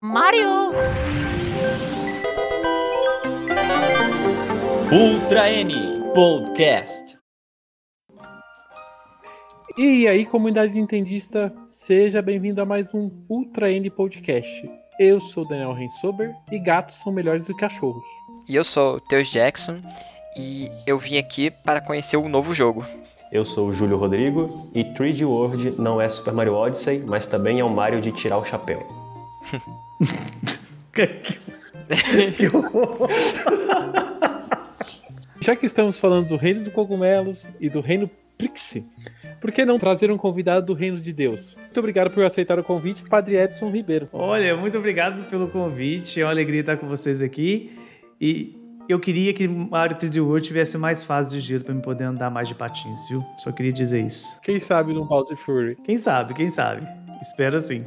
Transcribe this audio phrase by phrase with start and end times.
[0.00, 0.70] Mario!
[4.92, 5.74] Ultra N
[6.14, 7.18] Podcast.
[9.76, 14.70] E aí, comunidade nintendista, seja bem-vindo a mais um Ultra N Podcast.
[15.00, 18.06] Eu sou Daniel Rensober e gatos são melhores do que cachorros.
[18.48, 19.82] E eu sou o Teus Jackson
[20.36, 22.86] e eu vim aqui para conhecer o novo jogo.
[23.32, 27.58] Eu sou o Júlio Rodrigo e 3D World não é Super Mario Odyssey, mas também
[27.58, 28.86] é o Mario de tirar o chapéu.
[35.40, 38.84] Já que estamos falando do reino dos cogumelos e do reino Prixie,
[39.40, 41.56] por que não trazer um convidado do reino de Deus?
[41.56, 44.08] Muito obrigado por aceitar o convite, Padre Edson Ribeiro.
[44.12, 46.20] Olha, muito obrigado pelo convite.
[46.20, 47.72] É uma alegria estar com vocês aqui.
[48.20, 48.56] E
[48.88, 52.30] eu queria que Mario 3D World tivesse mais fases de gelo para me poder andar
[52.30, 53.24] mais de patins, viu?
[53.38, 54.40] Só queria dizer isso.
[54.42, 55.76] Quem sabe no Bowser Fury?
[55.84, 56.86] Quem sabe, quem sabe.
[57.20, 57.84] Espero assim.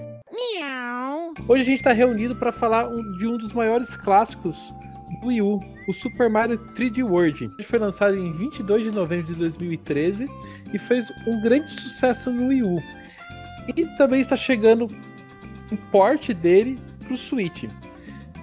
[1.48, 4.76] Hoje a gente está reunido para falar de um dos maiores clássicos
[5.22, 7.46] do Wii U, o Super Mario 3D World.
[7.46, 10.30] Ele foi lançado em 22 de novembro de 2013
[10.74, 12.76] e fez um grande sucesso no Wii U.
[13.76, 14.88] E também está chegando
[15.72, 17.64] um porte dele para o Switch.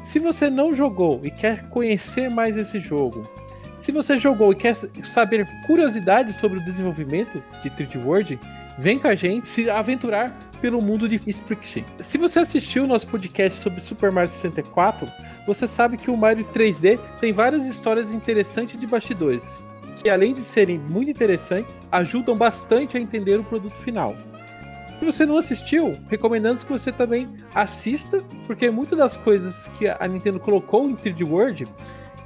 [0.02, 3.28] Se você não jogou e quer conhecer mais esse jogo,
[3.76, 8.40] se você jogou e quer saber curiosidades sobre o desenvolvimento de 3D World,
[8.78, 11.84] vem com a gente se aventurar pelo mundo de Sprixie.
[12.00, 15.08] Se você assistiu o nosso podcast sobre Super Mario 64,
[15.46, 19.62] você sabe que o Mario 3D tem várias histórias interessantes de bastidores,
[20.02, 24.16] que além de serem muito interessantes, ajudam bastante a entender o produto final.
[24.98, 30.08] Se você não assistiu, recomendamos que você também assista, porque muitas das coisas que a
[30.08, 31.66] Nintendo colocou em 3D World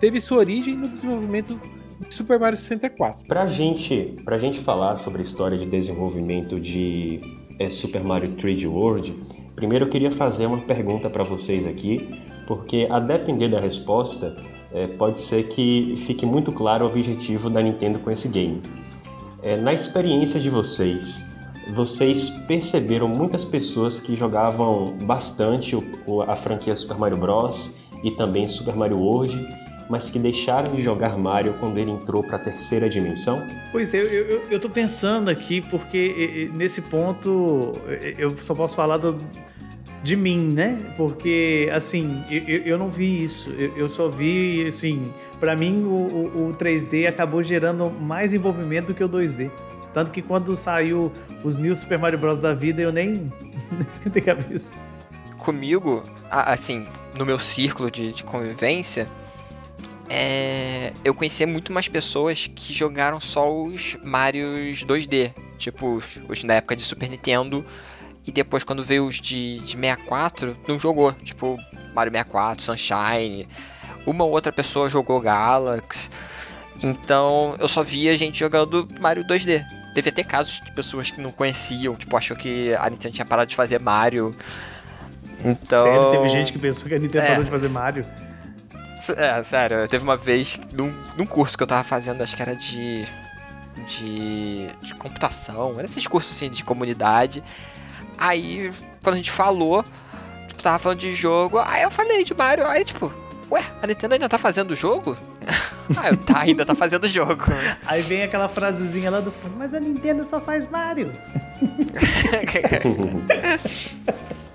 [0.01, 1.61] teve sua origem no desenvolvimento
[2.01, 3.27] de Super Mario 64.
[3.27, 7.21] Pra gente, pra gente falar sobre a história de desenvolvimento de
[7.63, 9.15] é, Super Mario 3D World,
[9.55, 12.09] primeiro eu queria fazer uma pergunta para vocês aqui,
[12.47, 14.37] porque a depender da resposta,
[14.73, 18.61] é, pode ser que fique muito claro o objetivo da Nintendo com esse game.
[19.43, 21.25] É, na experiência de vocês,
[21.75, 25.77] vocês perceberam muitas pessoas que jogavam bastante
[26.27, 27.77] a franquia Super Mario Bros.
[28.03, 29.47] e também Super Mario World,
[29.93, 33.47] mas que deixaram de jogar Mario quando ele entrou para a terceira dimensão?
[33.71, 37.73] Pois é, eu, eu, eu tô pensando aqui porque nesse ponto
[38.17, 39.19] eu só posso falar do-
[40.03, 40.95] de mim, né?
[40.97, 43.51] Porque, assim, eu, eu- não vi isso.
[43.57, 48.89] Eu, eu só vi, assim, pra mim o, o- o 3D acabou gerando mais envolvimento
[48.89, 49.51] do que o 2D.
[49.93, 51.13] Tanto que quando saiu
[51.45, 52.41] os New Super Mario Bros.
[52.41, 53.11] da vida, eu nem,
[53.71, 54.73] nem esquentei a cabeça.
[55.39, 56.85] Comigo, assim,
[57.19, 59.07] no meu círculo de, de convivência,
[60.15, 66.45] é, eu conheci muito mais pessoas que jogaram só os Marios 2D, tipo os, os
[66.45, 67.65] na época de Super Nintendo,
[68.27, 71.59] e depois quando veio os de, de 64, não jogou, tipo
[71.95, 73.49] Mario 64, Sunshine,
[74.05, 76.11] uma ou outra pessoa jogou Galaxy,
[76.85, 79.65] então eu só via gente jogando Mario 2D.
[79.95, 83.49] Teve até casos de pessoas que não conheciam, tipo, achou que a Nintendo tinha parado
[83.49, 84.35] de fazer Mario.
[85.43, 85.83] Então...
[85.83, 87.29] Sério, teve gente que pensou que a Nintendo É.
[87.29, 88.05] parou de fazer Mario.
[89.17, 92.55] É, sério, teve uma vez num, num curso que eu tava fazendo, acho que era
[92.55, 93.05] de.
[93.87, 94.69] de.
[94.81, 97.43] de computação, era esses cursos assim de comunidade.
[98.17, 98.71] Aí,
[99.03, 99.85] quando a gente falou,
[100.47, 103.13] tipo, tava falando de jogo, aí eu falei de Mario, aí tipo,
[103.51, 105.17] ué, a Nintendo ainda tá fazendo o jogo?
[105.97, 107.45] ah, eu, tá, ainda tá fazendo o jogo.
[107.85, 111.13] Aí vem aquela frasezinha lá do fundo, mas a Nintendo só faz Mario.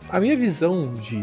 [0.10, 1.22] A minha visão de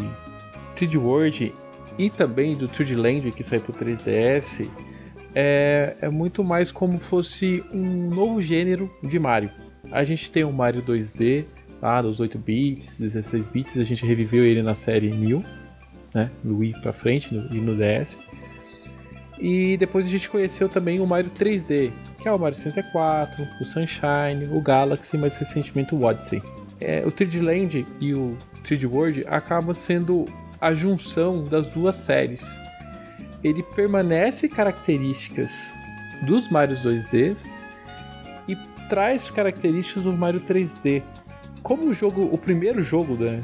[0.77, 1.55] 3D World
[1.99, 4.69] e também do 3D Land que saiu pro 3DS
[5.35, 9.51] é, é muito mais como fosse um novo gênero de Mario.
[9.91, 11.45] A gente tem o Mario 2D,
[11.83, 15.45] lá dos 8 bits, 16 bits, a gente reviveu ele na série New,
[16.15, 18.19] né, no Wii pra frente no- e no DS.
[19.39, 21.91] E depois a gente conheceu também o Mario 3D,
[22.23, 26.41] que é o Mario 64, o Sunshine, o Galaxy mais recentemente o Odyssey.
[26.81, 30.25] É, o 3D Land e o 3D World acaba sendo
[30.61, 32.59] a junção das duas séries.
[33.43, 35.75] Ele permanece características
[36.23, 37.57] dos Marios 2Ds
[38.49, 38.57] e
[38.89, 41.03] traz características do Mario 3D.
[41.63, 43.41] Como o jogo, o primeiro jogo, né,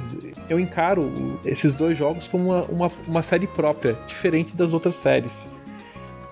[0.49, 4.95] eu encaro o- esses dois jogos como uma, uma, uma série própria, diferente das outras
[4.95, 5.49] séries.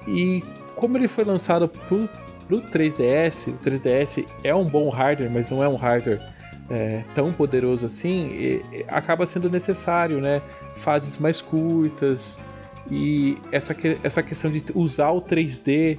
[0.07, 0.43] E
[0.77, 2.09] como ele foi lançado pro,
[2.47, 6.21] pro 3DS, o 3DS é um bom hardware, mas não é um hardware
[6.71, 10.43] é, tão poderoso assim, e- e acaba sendo necessário, né?
[10.79, 12.41] Fases mais curtas
[12.91, 15.99] e essa, essa questão de usar o 3D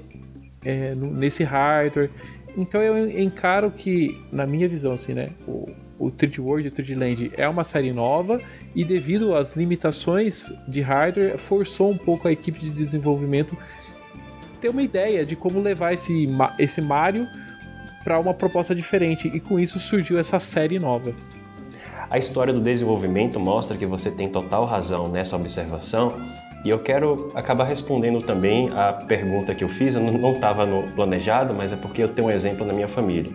[0.63, 2.09] é, nesse hardware.
[2.57, 5.29] Então eu encaro que, na minha visão, assim, né?
[5.47, 8.41] O, o 3D World e o 3D Land é uma série nova
[8.73, 13.55] e devido às limitações de hardware forçou um pouco a equipe de desenvolvimento
[14.59, 16.27] ter uma ideia de como levar esse,
[16.57, 17.27] esse Mario
[18.03, 21.13] para uma proposta diferente e com isso surgiu essa série nova.
[22.09, 26.13] A história do desenvolvimento mostra que você tem total razão nessa observação
[26.65, 29.94] e eu quero acabar respondendo também a pergunta que eu fiz.
[29.94, 30.65] Eu não estava
[30.95, 33.31] planejado, mas é porque eu tenho um exemplo na minha família.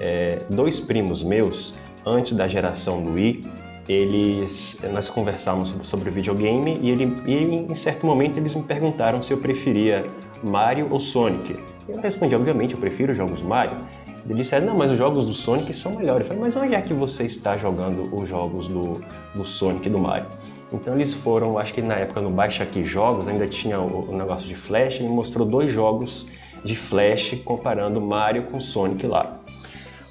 [0.00, 3.44] É, dois primos meus, antes da geração do Wii,
[3.88, 9.20] eles, nós conversamos sobre, sobre videogame e, ele, e em certo momento eles me perguntaram
[9.20, 10.06] se eu preferia
[10.42, 11.56] Mario ou Sonic.
[11.88, 13.76] Eu respondi, obviamente, eu prefiro jogos Mario.
[14.24, 16.22] Ele disse, não, mas os jogos do Sonic são melhores.
[16.22, 19.00] Eu falei, mas onde é que você está jogando os jogos do,
[19.34, 20.26] do Sonic e do Mario?
[20.72, 24.16] Então eles foram, acho que na época no Baixa Aqui Jogos, ainda tinha o, o
[24.16, 26.28] negócio de Flash, e mostrou dois jogos
[26.64, 29.40] de Flash comparando Mario com Sonic lá.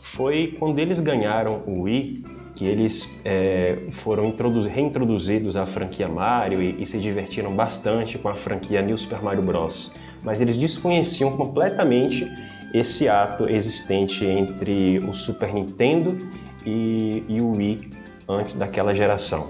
[0.01, 4.31] Foi quando eles ganharam o Wii que eles é, foram
[4.71, 9.41] reintroduzidos à franquia Mario e, e, se divertiram bastante com a franquia New Super Mario
[9.41, 9.93] Bros.
[10.21, 12.29] Mas eles desconheciam completamente
[12.73, 16.17] esse ato existente entre o Super Nintendo
[16.65, 17.91] e, e o Wii
[18.27, 19.49] antes daquela geração.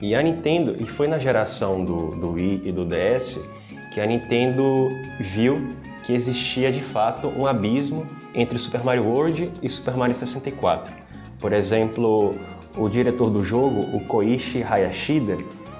[0.00, 3.48] E a Nintendo, e foi na geração do, do Wii e do DS
[3.94, 4.88] que a Nintendo
[5.20, 10.92] viu que existia de fato um abismo entre Super Mario World e Super Mario 64.
[11.38, 12.34] Por exemplo,
[12.76, 15.36] o diretor do jogo, o Koichi Hayashida,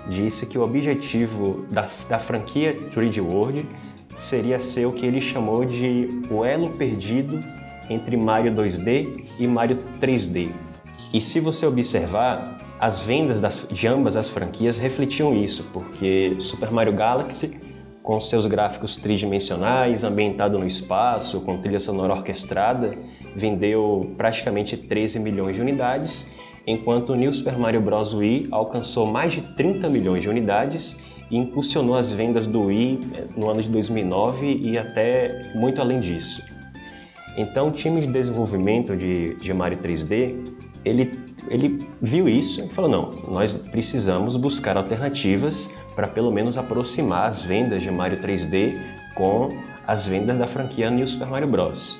[0.08, 3.66] disse que o objetivo da, da franquia 3D World
[4.22, 7.40] seria ser o que ele chamou de o elo perdido
[7.90, 10.50] entre Mario 2D e Mario 3D.
[11.12, 16.70] E se você observar, as vendas das, de ambas as franquias refletiam isso, porque Super
[16.70, 17.60] Mario Galaxy,
[18.02, 22.96] com seus gráficos tridimensionais, ambientado no espaço, com trilha sonora orquestrada,
[23.36, 26.28] vendeu praticamente 13 milhões de unidades,
[26.66, 28.14] enquanto New Super Mario Bros.
[28.14, 30.96] Wii alcançou mais de 30 milhões de unidades
[31.32, 35.98] e impulsionou as vendas do Wii eh, no ano de 2009 e até muito além
[35.98, 36.44] disso.
[37.36, 40.36] Então, o time de desenvolvimento de, de Mario 3D,
[40.84, 41.10] ele
[41.48, 47.42] ele viu isso e falou: não, nós precisamos buscar alternativas para pelo menos aproximar as
[47.42, 48.78] vendas de Mario 3D
[49.14, 49.48] com
[49.86, 51.98] as vendas da franquia New Super Mario Bros.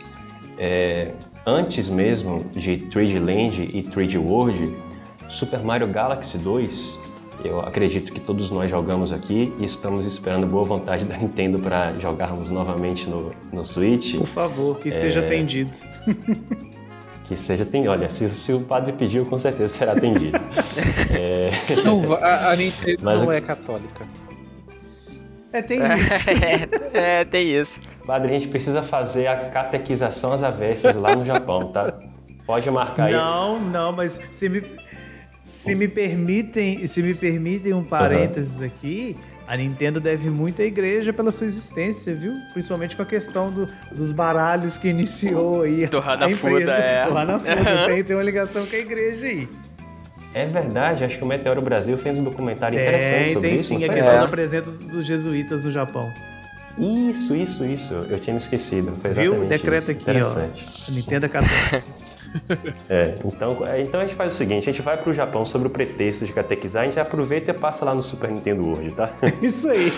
[0.58, 1.12] É,
[1.44, 4.72] antes mesmo de 3D Land e 3D World,
[5.28, 7.01] Super Mario Galaxy 2,
[7.44, 11.92] eu acredito que todos nós jogamos aqui e estamos esperando boa vontade da Nintendo para
[11.94, 14.16] jogarmos novamente no, no Switch.
[14.16, 14.92] Por favor, que é...
[14.92, 15.72] seja atendido.
[17.24, 17.92] que seja atendido.
[17.92, 20.38] Olha, se, se, o padre pediu, com certeza será atendido.
[21.10, 21.50] é...
[21.84, 24.06] Não, a, a Nintendo Mas não é católica.
[25.52, 26.30] É, tem isso.
[26.94, 27.80] é, é, tem isso.
[28.06, 31.92] Padre, a gente precisa fazer a catequização às avessas lá no Japão, tá?
[32.46, 33.12] Pode marcar aí.
[33.12, 34.62] Não, não, mas se me,
[35.44, 38.66] se me permitem, se me permitem um parênteses uhum.
[38.66, 39.16] aqui,
[39.46, 42.32] a Nintendo deve muito à igreja pela sua existência, viu?
[42.52, 45.86] Principalmente com a questão do, dos baralhos que iniciou aí.
[45.88, 47.06] Torrada fuda, é.
[47.06, 49.48] Torrada fuda, tem, tem uma ligação com a igreja aí.
[50.34, 53.68] É verdade, acho que o Meteoro Brasil fez um documentário tem, interessante sobre tem, isso.
[53.68, 54.20] Tem sim, a questão é.
[54.20, 56.10] da presença dos jesuítas no Japão.
[56.78, 57.92] Isso, isso, isso.
[58.08, 58.96] Eu tinha me esquecido.
[59.02, 59.44] Foi Viu?
[59.44, 60.08] Decreto isso.
[60.08, 60.10] aqui,
[60.88, 60.90] ó.
[60.90, 61.84] Nintendo Católica.
[62.88, 65.68] é, então, é, então a gente faz o seguinte, a gente vai pro Japão sobre
[65.68, 69.12] o pretexto de catequizar, a gente aproveita e passa lá no Super Nintendo World, tá?
[69.42, 69.92] Isso aí.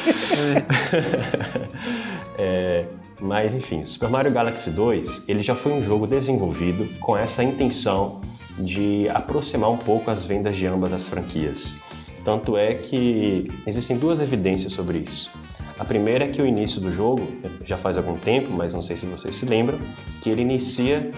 [2.38, 2.84] é,
[3.20, 8.20] mas enfim, Super Mario Galaxy 2, ele já foi um jogo desenvolvido com essa intenção
[8.58, 11.78] de aproximar um pouco as vendas de ambas as franquias.
[12.24, 15.30] Tanto é que existem duas evidências sobre isso.
[15.84, 17.28] A primeira é que o início do jogo,
[17.62, 19.78] já faz algum tempo, mas não sei se vocês se lembram,
[20.22, 21.10] que ele inicia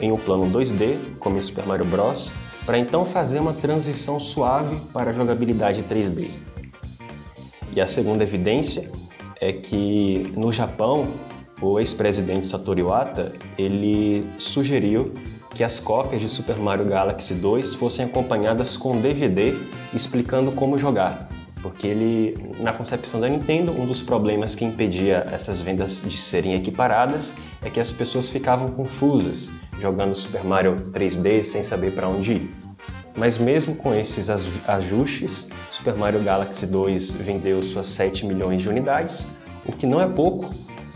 [0.00, 2.32] em um plano 2D, como em Super Mario Bros.,
[2.66, 6.32] para então fazer uma transição suave para a jogabilidade 3D.
[7.72, 8.90] E a segunda evidência
[9.40, 11.06] é que no Japão,
[11.62, 15.12] o ex-presidente Satoru Iwata, ele sugeriu
[15.54, 19.54] que as cópias de Super Mario Galaxy 2 fossem acompanhadas com DVD
[19.94, 21.28] explicando como jogar.
[21.62, 26.54] Porque ele, na concepção da Nintendo, um dos problemas que impedia essas vendas de serem
[26.54, 27.34] equiparadas
[27.64, 29.50] é que as pessoas ficavam confusas
[29.80, 32.50] jogando Super Mario 3D sem saber para onde ir.
[33.16, 34.28] Mas mesmo com esses
[34.68, 39.26] ajustes, Super Mario Galaxy 2 vendeu suas 7 milhões de unidades,
[39.66, 40.50] o que não é pouco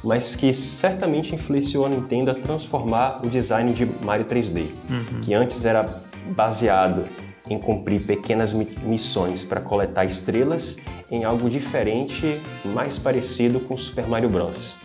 [0.05, 5.21] mas que certamente influenciou a Nintendo a transformar o design de Mario 3D, uhum.
[5.21, 5.87] que antes era
[6.35, 7.05] baseado
[7.49, 10.79] em cumprir pequenas missões para coletar estrelas,
[11.11, 14.79] em algo diferente, mais parecido com Super Mario Bros.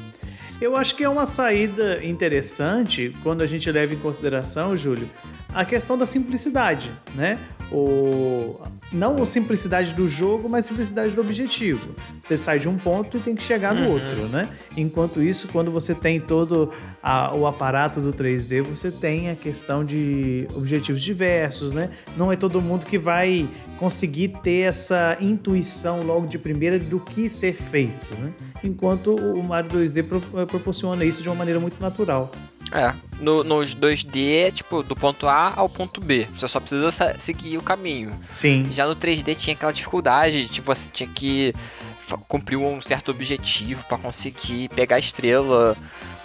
[0.60, 5.08] Eu acho que é uma saída interessante quando a gente leva em consideração, Júlio,
[5.54, 7.38] a questão da simplicidade, né?
[7.72, 8.60] O,
[8.92, 11.90] não a simplicidade do jogo, mas simplicidade do objetivo.
[12.22, 13.92] Você sai de um ponto e tem que chegar no uhum.
[13.92, 14.48] outro, né?
[14.76, 19.84] Enquanto isso, quando você tem todo a, o aparato do 3D, você tem a questão
[19.84, 21.90] de objetivos diversos, né?
[22.16, 27.30] Não é todo mundo que vai conseguir ter essa intuição logo de primeira do que
[27.30, 28.32] ser feito, né?
[28.64, 32.32] Enquanto o Mario 2D pro, proporciona isso de uma maneira muito natural.
[32.72, 36.28] É, no, nos 2D é tipo do ponto A ao ponto B.
[36.36, 38.12] Você só precisa seguir o caminho.
[38.32, 38.66] Sim.
[38.72, 41.54] Já no 3D tinha aquela dificuldade, tipo, você tinha que
[42.28, 45.76] cumprir um certo objetivo para conseguir pegar a estrela.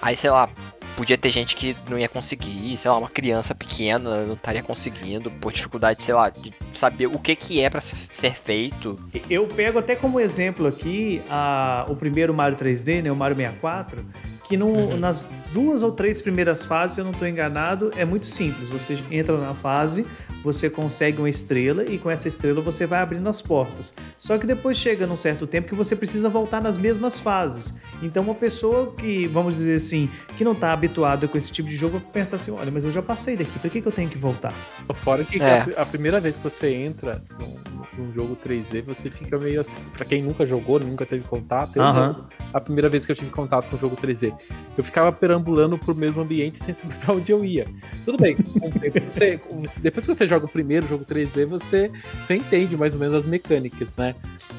[0.01, 0.49] Aí, sei lá,
[0.97, 5.31] podia ter gente que não ia conseguir, sei lá, uma criança pequena não estaria conseguindo
[5.31, 8.97] por dificuldade, sei lá, de saber o que que é para ser feito.
[9.29, 14.05] Eu pego até como exemplo aqui a, o primeiro Mario 3D, né, o Mario 64,
[14.53, 14.99] que no, uhum.
[14.99, 18.69] nas duas ou três primeiras fases, se eu não estou enganado, é muito simples.
[18.69, 20.05] Você entra na fase,
[20.43, 23.95] você consegue uma estrela e com essa estrela você vai abrindo as portas.
[24.19, 27.73] Só que depois chega num certo tempo que você precisa voltar nas mesmas fases.
[28.03, 31.77] Então uma pessoa que, vamos dizer assim, que não está habituada com esse tipo de
[31.77, 34.09] jogo, vai pensar assim, olha, mas eu já passei daqui, por que, que eu tenho
[34.09, 34.53] que voltar?
[34.95, 35.67] Fora que é.
[35.77, 39.81] a, a, primeira vez que você entra num, num, jogo 3D, você fica meio assim,
[39.93, 42.25] pra quem nunca jogou, nunca teve contato, eu, uhum.
[42.53, 44.33] a primeira vez que eu tive contato com o jogo 3D,
[44.77, 47.65] eu ficava perambulando pro mesmo ambiente sem saber pra onde eu ia.
[48.05, 48.37] Tudo bem,
[49.09, 49.39] você,
[49.81, 51.91] depois que você joga o primeiro jogo 3D, você,
[52.25, 54.15] você entende mais ou menos as mecânicas, né?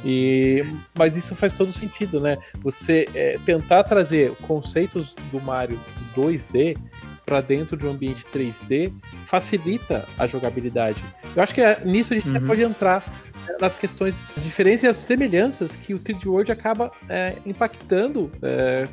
[0.05, 0.63] E,
[0.97, 2.37] mas isso faz todo sentido, né?
[2.61, 5.79] Você é, tentar trazer conceitos do Mario
[6.15, 6.77] 2D
[7.25, 8.93] para dentro de um ambiente 3D
[9.25, 11.03] facilita a jogabilidade.
[11.35, 12.45] Eu acho que é, nisso a gente uhum.
[12.45, 13.03] pode entrar
[13.47, 18.29] é, nas questões, as diferenças e as semelhanças que o 3D World acaba é, impactando
[18.43, 18.83] é,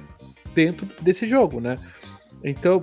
[0.54, 1.76] dentro desse jogo, né?
[2.42, 2.80] Então,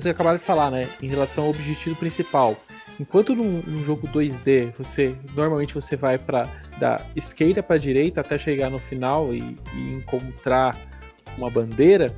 [0.00, 2.56] vocês acabaram de falar, né, em relação ao objetivo principal.
[2.98, 6.48] Enquanto num, num jogo 2D, você normalmente você vai para
[6.78, 10.76] da esquerda para direita até chegar no final e, e encontrar
[11.36, 12.14] uma bandeira,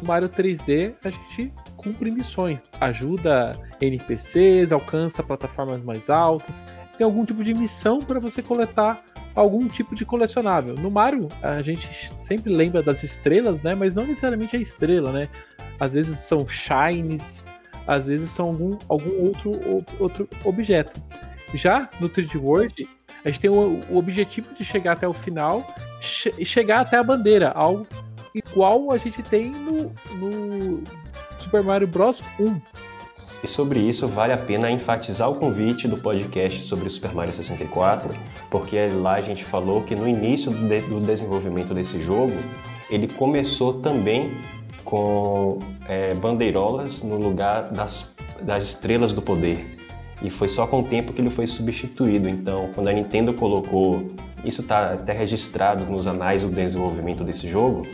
[0.00, 6.66] no Mario 3D a gente cumpre missões, ajuda NPCs, alcança plataformas mais altas,
[6.96, 9.02] tem algum tipo de missão para você coletar
[9.34, 10.74] algum tipo de colecionável.
[10.74, 13.74] No Mario, a gente sempre lembra das estrelas, né?
[13.74, 15.28] Mas não necessariamente a estrela, né?
[15.78, 17.42] Às vezes são shines,
[17.86, 21.02] às vezes são algum, algum outro, outro objeto.
[21.54, 22.88] Já no 3D World,
[23.24, 25.66] a gente tem o, o objetivo de chegar até o final
[26.38, 27.86] e chegar até a bandeira, algo
[28.34, 30.82] igual a gente tem no, no
[31.38, 32.22] Super Mario Bros.
[32.38, 32.60] 1.
[33.42, 37.32] E sobre isso, vale a pena enfatizar o convite do podcast sobre o Super Mario
[37.32, 38.14] 64,
[38.48, 42.34] porque lá a gente falou que no início do desenvolvimento desse jogo,
[42.88, 44.30] ele começou também
[44.84, 45.58] com
[45.88, 49.78] é, bandeirolas no lugar das, das estrelas do poder.
[50.22, 52.28] E foi só com o tempo que ele foi substituído.
[52.28, 54.06] Então, quando a Nintendo colocou,
[54.44, 57.84] isso está até registrado nos anais do desenvolvimento desse jogo,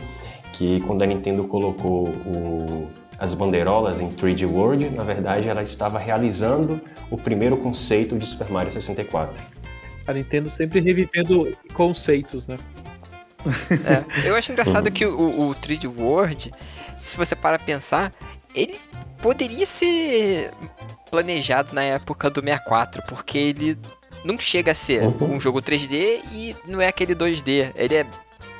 [0.53, 2.87] que quando a Nintendo colocou o,
[3.19, 8.49] as bandeirolas em 3D World, na verdade ela estava realizando o primeiro conceito de Super
[8.49, 9.41] Mario 64.
[10.07, 12.57] A Nintendo sempre revivendo conceitos, né?
[13.85, 14.91] É, eu acho engraçado uhum.
[14.91, 16.51] que o, o 3D World,
[16.95, 18.11] se você para pensar,
[18.55, 18.77] ele
[19.21, 20.51] poderia ser
[21.09, 23.77] planejado na época do 64, porque ele
[24.23, 25.35] não chega a ser uhum.
[25.35, 27.71] um jogo 3D e não é aquele 2D.
[27.75, 28.05] Ele é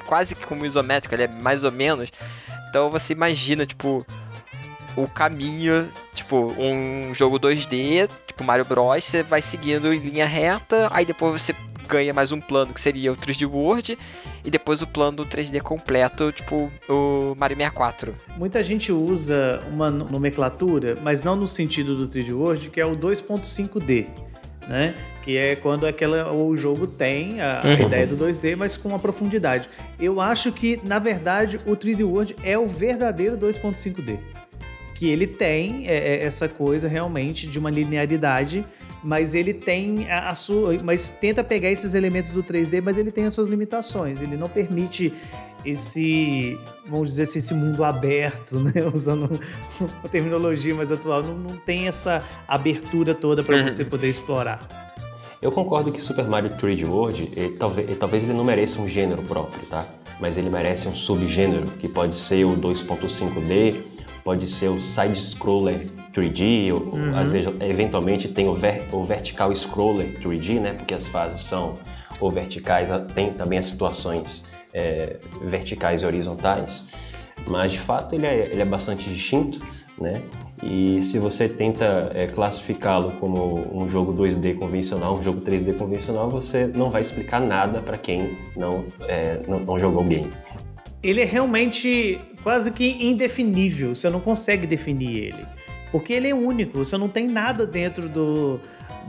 [0.06, 2.10] quase que como isométrico, ele é mais ou menos.
[2.70, 4.06] Então você imagina, tipo,
[4.96, 10.88] o caminho, tipo, um jogo 2D, tipo Mario Bros, você vai seguindo em linha reta,
[10.92, 11.56] aí depois você
[11.90, 13.98] ganha mais um plano que seria o 3D World
[14.46, 18.16] e depois o plano 3D completo, tipo o Mario 64.
[18.38, 22.96] Muita gente usa uma nomenclatura, mas não no sentido do 3D World, que é o
[22.96, 24.08] 2.5D.
[24.68, 24.94] Né?
[25.24, 27.88] Que é quando aquela, o jogo tem a, a uhum.
[27.88, 29.68] ideia do 2D, mas com uma profundidade.
[30.00, 34.20] Eu acho que, na verdade, o 3D World é o verdadeiro 2.5D
[35.00, 38.66] que ele tem é, é, essa coisa realmente de uma linearidade,
[39.02, 40.78] mas ele tem a, a, sua.
[40.84, 44.22] Mas tenta pegar esses elementos do 3D, mas ele tem as suas limitações.
[44.22, 45.14] Ele não permite
[45.64, 48.74] esse, vamos dizer assim, esse mundo aberto, né?
[48.94, 49.40] Usando
[49.80, 53.64] uma terminologia mais atual, não, não tem essa abertura toda para uhum.
[53.64, 54.68] você poder explorar.
[55.42, 58.90] Eu concordo que Super Mario 3D World, ele, talvez, ele, talvez ele não mereça um
[58.90, 59.88] gênero próprio, tá?
[60.20, 66.74] Mas ele merece um subgênero, que pode ser o 2.5D, pode ser o side-scroller 3D,
[66.74, 67.18] ou, uhum.
[67.18, 70.74] às vezes, eventualmente tem o, ver, o vertical scroller 3D, né?
[70.74, 71.78] Porque as fases são
[72.20, 76.90] ou verticais, tem também as situações é, verticais e horizontais,
[77.48, 79.60] mas de fato ele é, ele é bastante distinto,
[79.98, 80.22] né?
[80.62, 86.30] E se você tenta é, classificá-lo como um jogo 2D convencional, um jogo 3D convencional,
[86.30, 90.30] você não vai explicar nada para quem não, é, não, não jogou o game.
[91.02, 95.46] Ele é realmente quase que indefinível, você não consegue definir ele.
[95.92, 98.60] Porque ele é único, você não tem nada dentro do,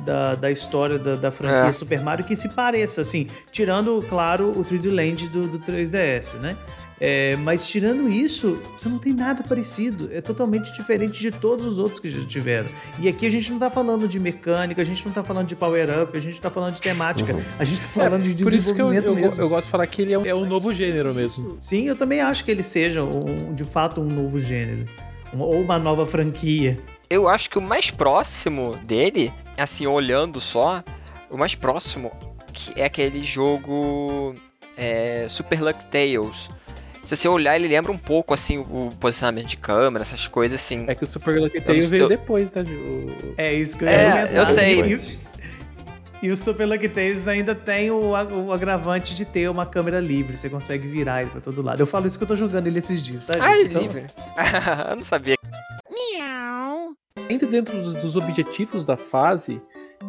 [0.04, 1.73] da, da história da, da franquia é.
[1.73, 6.56] Super Mario que se pareça, assim, tirando, claro, o 3D Land do, do 3DS, né?
[7.00, 10.11] É, mas tirando isso, você não tem nada parecido.
[10.12, 12.69] É totalmente diferente de todos os outros que já tiveram.
[12.99, 15.57] E aqui a gente não tá falando de mecânica, a gente não tá falando de
[15.57, 17.42] power-up, a gente tá falando de temática, uhum.
[17.59, 19.40] a gente tá falando é, de desenvolvimento por isso que eu, mesmo.
[19.40, 21.57] Eu, eu, gosto de falar que ele é um, é um, novo gênero mesmo.
[21.59, 24.87] Sim, eu também acho que ele seja um, de fato um novo gênero.
[25.33, 26.78] ou uma nova franquia.
[27.09, 30.85] Eu acho que o mais próximo dele, assim, olhando só,
[31.30, 32.12] o mais próximo
[32.76, 34.35] é aquele jogo
[34.76, 36.50] é, Super Luck Tales
[37.02, 40.85] se você olhar, ele lembra um pouco, assim, o posicionamento de câmera, essas coisas, assim.
[40.87, 42.09] É que o Super Lucky Tale veio eu...
[42.09, 42.61] depois, tá?
[42.61, 43.35] O...
[43.37, 44.99] É isso que eu é, eu sei.
[46.23, 50.37] E o Super Lucky Tales ainda tem o, o, agravante de ter uma câmera livre.
[50.37, 51.80] Você consegue virar ele pra todo lado.
[51.80, 53.42] Eu falo isso que eu tô jogando ele esses dias, tá, gente?
[53.42, 53.83] Ah, é então...
[53.83, 54.07] livre.
[54.90, 55.37] eu não sabia.
[55.90, 56.92] Miau.
[57.28, 59.62] Ainda dentro dos, dos objetivos da fase,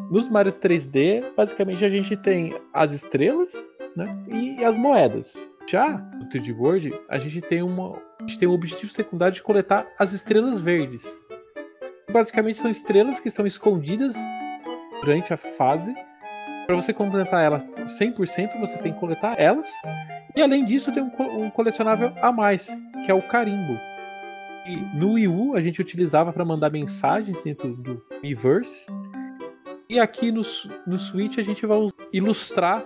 [0.09, 3.53] nos Marios 3D, basicamente a gente tem as estrelas
[3.95, 5.47] né, e as moedas.
[5.67, 9.41] Já no 3D World, a gente tem uma, a gente tem um objetivo secundário de
[9.41, 11.07] coletar as estrelas verdes.
[12.11, 14.15] Basicamente são estrelas que estão escondidas
[14.99, 15.93] durante a fase.
[16.65, 19.69] Para você completar ela 100%, você tem que coletar elas.
[20.35, 22.67] E além disso, tem um, um colecionável a mais,
[23.05, 23.77] que é o carimbo.
[24.65, 28.85] E no Wii U a gente utilizava para mandar mensagens dentro do Miiverse.
[29.89, 30.41] E aqui no,
[30.85, 31.79] no Switch a gente vai
[32.13, 32.83] ilustrar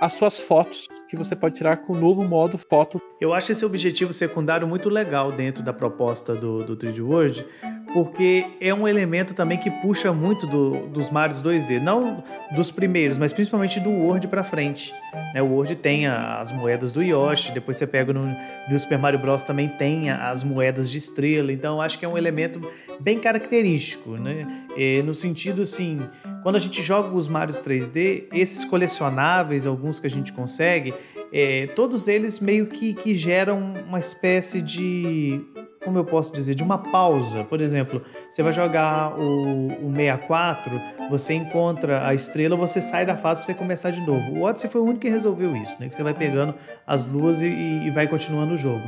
[0.00, 3.00] as suas fotos que você pode tirar com o novo modo foto.
[3.20, 7.46] Eu acho esse objetivo secundário muito legal dentro da proposta do, do 3D World,
[7.94, 13.16] porque é um elemento também que puxa muito do, dos Marios 2D, não dos primeiros,
[13.16, 14.92] mas principalmente do World para frente.
[15.32, 15.40] Né?
[15.40, 18.26] O World tem as moedas do Yoshi, depois você pega no,
[18.68, 22.18] no Super Mario Bros também tem as moedas de estrela, então acho que é um
[22.18, 22.60] elemento
[22.98, 24.66] bem característico, né?
[24.76, 26.00] E, no sentido assim,
[26.42, 30.92] quando a gente joga os Marios 3D, esses colecionáveis, alguns que a gente consegue,
[31.32, 35.44] é, todos eles meio que, que geram uma espécie de
[35.84, 37.44] como eu posso dizer, de uma pausa.
[37.44, 43.16] Por exemplo, você vai jogar o, o 64, você encontra a estrela, você sai da
[43.16, 44.32] fase para você começar de novo.
[44.32, 45.88] O Odyssey foi o único que resolveu isso, né?
[45.88, 46.54] Que você vai pegando
[46.86, 48.82] as luas e, e vai continuando o jogo.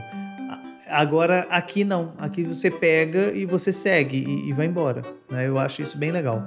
[0.88, 2.14] Agora, aqui não.
[2.16, 5.02] Aqui você pega e você segue e, e vai embora.
[5.30, 5.48] Né?
[5.48, 6.42] Eu acho isso bem legal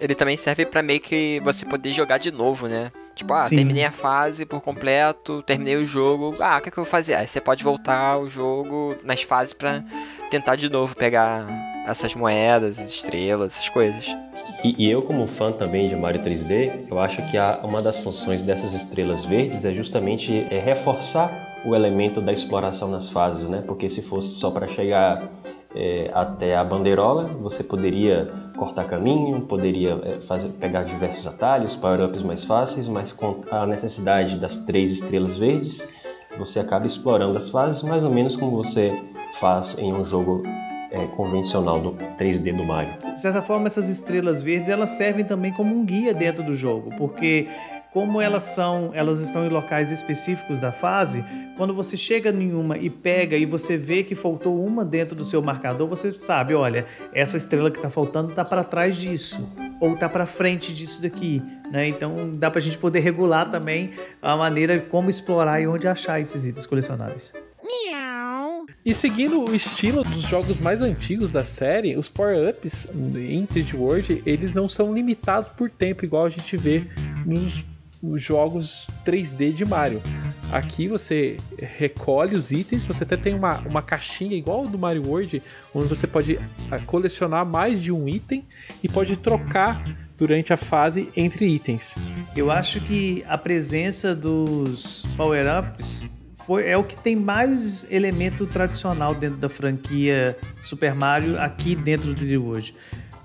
[0.00, 2.90] ele também serve para meio que você poder jogar de novo, né?
[3.14, 3.56] Tipo, ah, Sim.
[3.56, 6.36] terminei a fase por completo, terminei o jogo.
[6.40, 7.14] Ah, o que, é que eu vou fazer?
[7.14, 9.82] Aí você pode voltar ao jogo nas fases para
[10.30, 11.46] tentar de novo pegar
[11.86, 14.06] essas moedas, as estrelas, essas coisas.
[14.64, 17.98] E, e, eu, como fã também de Mario 3D, eu acho que a, uma das
[17.98, 21.30] funções dessas estrelas verdes é justamente é reforçar
[21.64, 23.62] o elemento da exploração nas fases, né?
[23.66, 25.22] Porque se fosse só para chegar
[25.74, 32.22] é, até a bandeirola, você poderia cortar caminho, poderia é, fazer, pegar diversos atalhos, power-ups
[32.22, 35.88] mais fáceis, mas com a necessidade das três estrelas verdes,
[36.38, 38.98] você acaba explorando as fases mais ou menos como você
[39.34, 40.42] faz em um jogo
[40.90, 42.94] é, convencional do 3D do Mario.
[43.12, 46.90] De certa forma, essas estrelas verdes elas servem também como um guia dentro do jogo,
[46.96, 47.48] porque
[47.92, 51.24] como elas são, elas estão em locais específicos da fase,
[51.56, 55.24] quando você chega em uma e pega e você vê que faltou uma dentro do
[55.24, 59.48] seu marcador, você sabe, olha, essa estrela que está faltando está para trás disso
[59.80, 61.88] ou está para frente disso daqui, né?
[61.88, 66.20] Então dá para a gente poder regular também a maneira como explorar e onde achar
[66.20, 67.32] esses itens colecionáveis.
[68.86, 74.22] E seguindo o estilo dos jogos mais antigos da série, os power-ups em 3D World,
[74.24, 76.84] eles não são limitados por tempo, igual a gente vê
[77.26, 77.64] nos
[78.08, 80.02] os jogos 3D de Mario.
[80.52, 85.42] Aqui você recolhe os itens, você até tem uma, uma caixinha igual do Mario World,
[85.74, 86.38] onde você pode
[86.70, 88.44] ah, colecionar mais de um item
[88.82, 89.84] e pode trocar
[90.16, 91.94] durante a fase entre itens.
[92.34, 96.08] Eu acho que a presença dos power-ups
[96.64, 102.20] é o que tem mais elemento tradicional dentro da franquia Super Mario aqui dentro do
[102.20, 102.74] 3D World.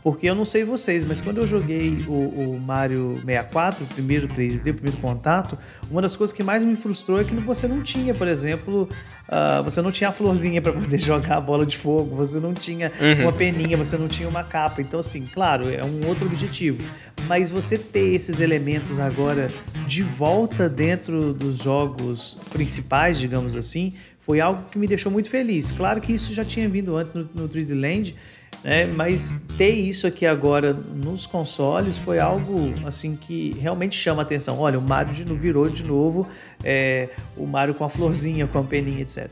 [0.04, 4.28] Porque eu não sei vocês, mas quando eu joguei o, o, Mario 64, o primeiro
[4.28, 5.58] 3D, o primeiro contato,
[5.92, 8.90] uma das coisas que mais me frustrou é que você não tinha, por exemplo,
[9.30, 12.54] uh, você não tinha a florzinha para poder jogar a bola de fogo, você não
[12.54, 13.24] tinha uhum.
[13.24, 14.82] uma peninha, você não tinha uma capa.
[14.82, 16.84] Então, assim, claro, é um outro objetivo.
[17.28, 19.50] Mas você ter esses elementos agora
[19.86, 25.72] de volta dentro dos jogos principais, digamos assim, foi algo que me deixou muito feliz.
[25.72, 28.16] Claro que isso já tinha vindo antes no, no 3D Land,
[28.64, 28.86] né?
[28.86, 34.60] Mas ter isso aqui agora nos consoles foi algo assim que realmente chama a atenção.
[34.60, 36.28] Olha, o Mario de novo virou de novo
[36.64, 39.30] é, o Mario com a florzinha, com a peninha, etc.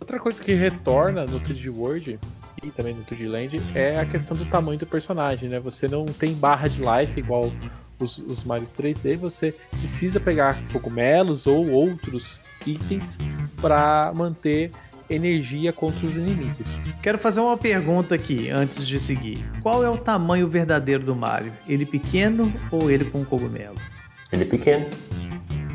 [0.00, 2.18] Outra coisa que retorna no 3D World
[2.62, 5.60] e também no 3D Land é a questão do tamanho do personagem, né?
[5.60, 7.52] Você não tem barra de life igual
[8.00, 13.18] os, os Marios 3D, você precisa pegar cogumelos ou outros itens
[13.60, 14.70] para manter
[15.08, 16.66] energia contra os inimigos.
[17.02, 19.44] Quero fazer uma pergunta aqui antes de seguir.
[19.62, 21.52] Qual é o tamanho verdadeiro do Mario?
[21.68, 23.76] Ele pequeno ou ele com cogumelo?
[24.32, 24.86] Ele é pequeno.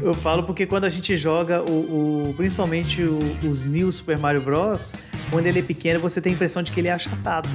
[0.01, 3.19] Eu falo porque quando a gente joga o, o principalmente o,
[3.49, 4.93] os New Super Mario Bros,
[5.29, 7.49] quando ele é pequeno você tem a impressão de que ele é achatado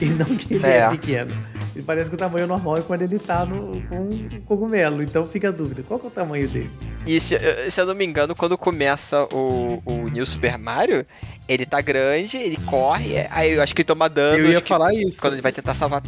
[0.00, 1.32] e não que ele é, é pequeno.
[1.80, 5.02] Ele parece que o tamanho normal é quando ele tá no, com um cogumelo.
[5.02, 6.70] Então fica a dúvida, qual é o tamanho dele?
[7.06, 7.38] E se,
[7.70, 11.06] se eu não me engano, quando começa o, o New Super Mario,
[11.48, 14.44] ele tá grande, ele corre, aí eu acho que ele toma dano.
[14.44, 15.18] Eu ia falar isso.
[15.22, 16.02] Quando ele vai tentar salvar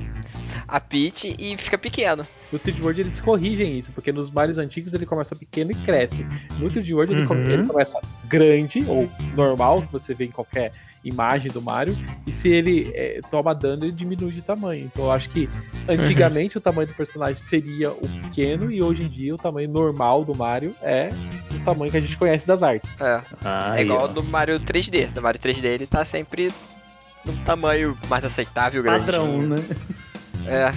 [0.69, 2.27] a Peach e fica pequeno.
[2.53, 6.27] No 3D World eles corrigem isso, porque nos Marios antigos ele começa pequeno e cresce.
[6.59, 7.43] No 3D World ele, Uhum.
[7.45, 10.71] ele começa grande, ou normal, que você vê em qualquer
[11.05, 14.85] imagem do Mario, e se ele é, toma dano, ele diminui de tamanho.
[14.93, 15.49] Então eu acho que
[15.89, 20.25] antigamente o tamanho do personagem seria o pequeno, e hoje em dia o tamanho normal
[20.25, 21.11] do Mario é
[21.51, 22.91] o tamanho que a gente conhece das artes.
[23.01, 23.21] É.
[23.45, 25.09] Ah, é igual do Mario 3D.
[25.09, 26.53] Do Mario 3D ele tá sempre
[27.25, 29.05] num tamanho mais aceitável, grande.
[29.05, 29.57] Padrão, né?
[30.47, 30.73] É.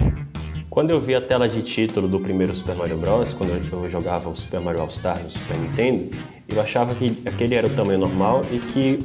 [0.70, 4.28] Quando eu vi a tela de título do primeiro Super Mario Bros., quando eu jogava
[4.28, 6.10] o Super Mario All Star no Super Nintendo,
[6.48, 8.98] eu achava que aquele era o tamanho normal e que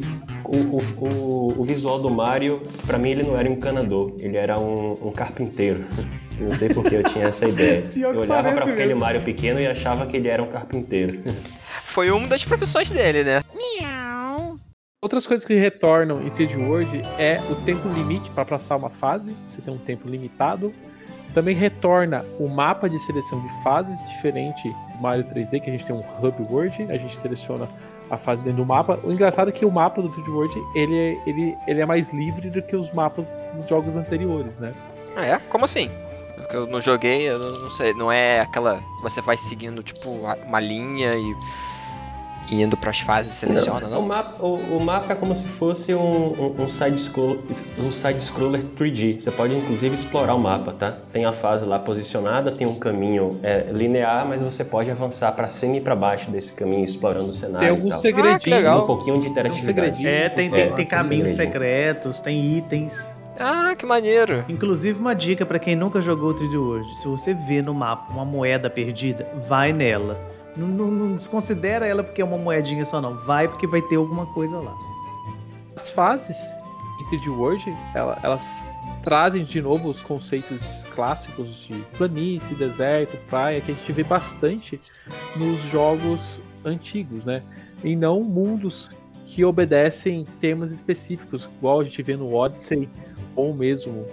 [0.54, 4.38] o, o, o, o visual do Mario, pra mim, ele não era um encanador, ele
[4.38, 5.86] era um, um carpinteiro.
[6.40, 7.84] Não sei porque eu tinha essa ideia.
[7.96, 8.96] Eu olhava pra parece aquele.
[8.96, 11.20] Mario pequeno e achava que ele era um carpinteiro.
[11.86, 13.44] Foi uma das profissões dele, né?
[15.04, 19.36] Outras coisas que retornam em 3D World é o tempo limite para passar uma fase,
[19.48, 20.72] você tem um tempo limitado.
[21.34, 25.88] Também retorna o mapa de seleção de fases, diferente do Mario 3D, que a gente
[25.88, 27.68] tem um Hub World, a gente seleciona
[28.12, 29.00] a fase dentro do mapa.
[29.04, 32.50] O engraçado é que o mapa do 3D World ele ele, ele é mais livre
[32.50, 34.74] do que os mapas dos jogos anteriores, né?
[35.16, 35.40] Ah, é?
[35.50, 35.90] Como assim?
[36.52, 37.94] Eu não joguei, eu não sei.
[37.94, 38.84] Não é aquela.
[39.02, 40.10] Você vai seguindo, tipo,
[40.46, 41.36] uma linha e.
[42.50, 44.02] e indo pras fases e seleciona, O não?
[44.02, 46.02] mapa, o, o mapa é como se fosse um,
[46.60, 47.40] um, um side-scroller
[47.80, 49.22] um side-scroller 3D.
[49.22, 50.98] Você pode, inclusive, explorar o mapa, tá?
[51.12, 55.48] Tem a fase lá posicionada, tem um caminho é, linear, mas você pode avançar pra
[55.50, 58.00] cima e pra baixo desse caminho, explorando o cenário Tem alguns tal.
[58.00, 58.46] segredinhos.
[58.48, 58.84] Ah, legal.
[58.84, 59.76] Um pouquinho de interatividade.
[59.98, 60.10] segredinho.
[60.10, 61.54] É, tem, tem, É, tem tem caminhos segredinho.
[61.54, 63.14] secretos, tem itens.
[63.40, 64.44] Ah, que maneiro.
[64.50, 68.12] Inclusive, uma dica pra quem nunca jogou o 3D World: se você vê no mapa
[68.14, 70.20] uma moeda perdida, vai nela.
[70.58, 73.18] Não, não- não desconsidera ela porque é uma moedinha só, não.
[73.20, 74.78] Vai porque vai ter alguma coisa lá.
[75.76, 76.38] As fases
[77.00, 78.66] em 3D World, ela- elas
[79.02, 84.80] trazem de novo os conceitos clássicos de planície, deserto, praia, que a gente vê bastante
[85.36, 87.42] nos jogos antigos, né?
[87.84, 92.88] E não mundos que obedecem temas específicos, igual a gente vê no Odyssey,
[93.36, 94.06] ou mesmo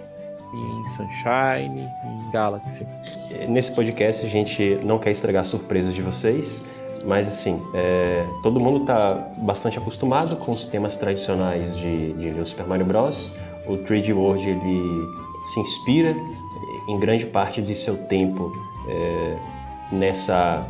[0.53, 2.87] em Sunshine, em Galaxy.
[3.47, 6.65] Nesse podcast a gente não quer estragar surpresas de vocês,
[7.05, 12.67] mas assim, é, todo mundo está bastante acostumado com os temas tradicionais de, de Super
[12.67, 13.31] Mario Bros.
[13.67, 15.07] O 3D World ele
[15.45, 16.15] se inspira
[16.87, 18.51] em grande parte de seu tempo
[18.87, 19.39] é,
[19.91, 20.67] nessa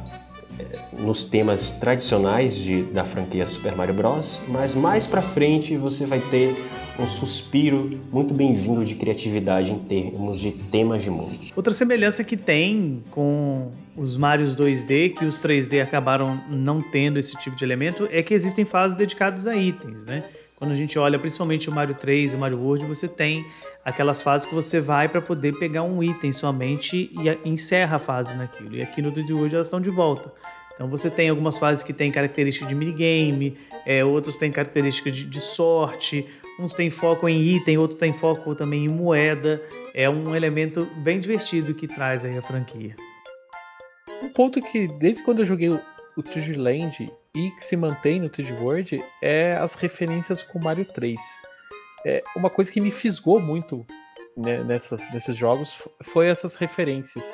[0.60, 4.42] é, nos temas tradicionais de, da franquia Super Mario Bros.
[4.50, 6.56] Mas mais pra frente você vai ter
[7.00, 11.32] um suspiro muito bem-vindo de criatividade em termos de temas de mundo.
[11.56, 17.38] Outra semelhança que tem com os Marios 2D, que os 3D acabaram não tendo esse
[17.38, 20.24] tipo de elemento, é que existem fases dedicadas a itens, né?
[20.58, 23.46] Quando a gente olha principalmente o Mario 3 e o Mario World, você tem
[23.84, 28.36] aquelas fases que você vai para poder pegar um item somente e encerra a fase
[28.36, 28.76] naquilo.
[28.76, 30.34] E aqui no 3D World elas estão de volta.
[30.80, 35.26] Então você tem algumas fases que têm característica de minigame, é, outros têm característica de,
[35.26, 36.26] de sorte,
[36.58, 39.62] uns têm foco em item, outros têm foco também em moeda.
[39.94, 42.96] É um elemento bem divertido que traz aí a franquia.
[44.24, 45.82] Um ponto que, desde quando eu joguei o,
[46.16, 50.86] o 3D Land e que se mantém no 3D World, é as referências com Mario
[50.86, 51.20] 3.
[52.06, 53.86] É, uma coisa que me fisgou muito
[54.38, 57.34] né, nessas, nesses jogos foi essas referências.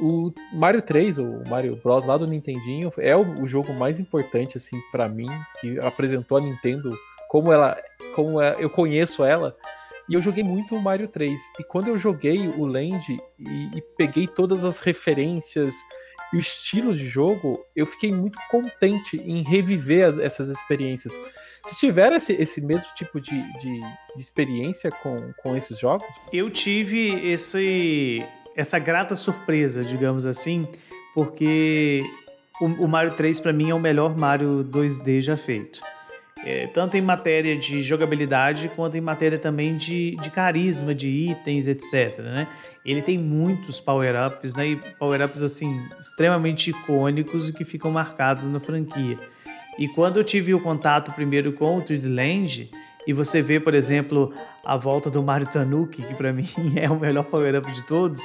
[0.00, 2.06] O Mario 3, o Mario Bros.
[2.06, 5.28] lá do Nintendinho, é o, o jogo mais importante, assim, para mim,
[5.60, 6.96] que apresentou a Nintendo
[7.28, 7.76] como ela,
[8.14, 9.56] como é- eu conheço ela.
[10.08, 11.40] E eu joguei muito o Mario 3.
[11.58, 15.74] E quando eu joguei o Land e, e peguei todas as referências
[16.32, 21.12] e o estilo de jogo, eu fiquei muito contente em reviver as, essas experiências.
[21.62, 26.06] Vocês tiveram esse, esse mesmo tipo de, de, de, experiência com, com esses jogos?
[26.32, 28.24] Eu tive esse,
[28.60, 30.68] essa grata surpresa, digamos assim,
[31.14, 32.04] porque
[32.60, 35.80] o, o Mario 3 para mim é o melhor Mario 2D já feito.
[36.44, 41.66] É, tanto em matéria de jogabilidade quanto em matéria também de, de carisma, de itens,
[41.66, 42.18] etc.
[42.18, 42.46] Né?
[42.84, 44.68] Ele tem muitos power-ups, né?
[44.68, 49.18] E power-ups assim, extremamente icônicos e que ficam marcados na franquia.
[49.78, 52.70] E quando eu tive o contato primeiro com o 3D Land,
[53.06, 54.32] e você vê, por exemplo,
[54.64, 58.20] a volta do Mario Tanuki, que para mim é o melhor power-up de todos,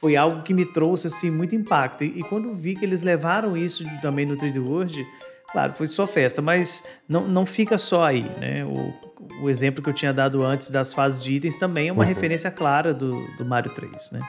[0.00, 2.04] foi algo que me trouxe assim muito impacto.
[2.04, 5.06] E, e quando vi que eles levaram isso também no 3D World,
[5.52, 8.64] claro, foi só festa, mas não, não fica só aí, né?
[8.64, 12.02] O, o exemplo que eu tinha dado antes das fases de itens também é uma
[12.02, 12.08] uhum.
[12.08, 14.20] referência clara do, do Mario 3, né?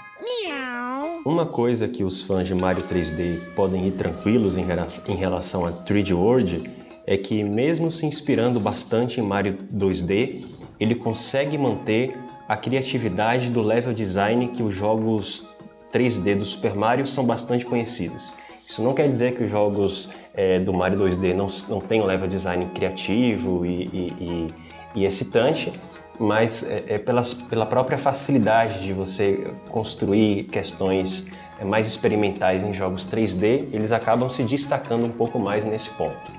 [1.24, 4.66] Uma coisa que os fãs de Mario 3D podem ir tranquilos em,
[5.08, 6.68] em relação a 3D World
[7.06, 10.44] é que, mesmo se inspirando bastante em Mario 2D,
[10.80, 15.48] ele consegue manter a criatividade do level design que os jogos
[15.92, 18.34] 3D do Super Mario são bastante conhecidos.
[18.68, 22.28] Isso não quer dizer que os jogos é, do Mario 2D não, não tenham level
[22.28, 24.48] design criativo e, e, e,
[24.96, 25.74] e excitante,
[26.20, 32.74] mas é, é pelas, pela própria facilidade de você construir questões é, mais experimentais em
[32.74, 36.32] jogos 3D, eles acabam se destacando um pouco mais nesse ponto.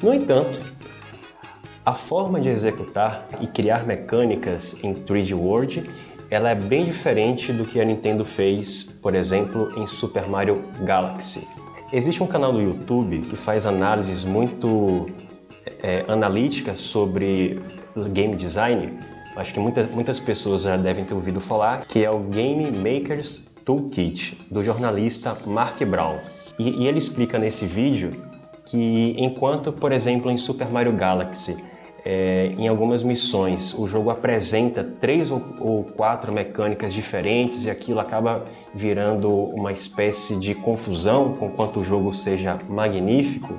[0.00, 0.60] No entanto,
[1.84, 5.90] a forma de executar e criar mecânicas em 3D World
[6.30, 11.46] ela é bem diferente do que a Nintendo fez, por exemplo, em Super Mario Galaxy.
[11.90, 15.06] Existe um canal no YouTube que faz análises muito
[15.82, 17.60] é, analíticas sobre
[18.12, 18.98] game design.
[19.36, 23.50] Acho que muita, muitas pessoas já devem ter ouvido falar, que é o Game Makers
[23.64, 26.18] Toolkit, do jornalista Mark Brown.
[26.58, 28.12] E, e ele explica nesse vídeo
[28.66, 31.56] que enquanto, por exemplo, em Super Mario Galaxy
[32.10, 38.00] é, em algumas missões o jogo apresenta três ou, ou, quatro mecânicas diferentes e aquilo
[38.00, 43.58] acaba virando uma espécie de confusão com quanto o jogo seja magnífico,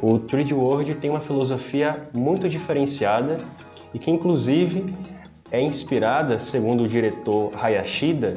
[0.00, 3.38] o 3D World tem uma filosofia muito diferenciada
[3.92, 4.94] e que inclusive
[5.50, 8.34] é inspirada, segundo o diretor Hayashida,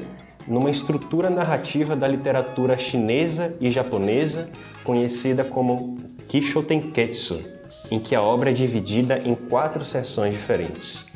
[0.48, 4.50] numa estrutura narrativa da literatura chinesa e japonesa
[4.84, 7.53] conhecida como Kishotenketsu
[7.92, 11.08] em que a obra é dividida em quatro seções diferentes.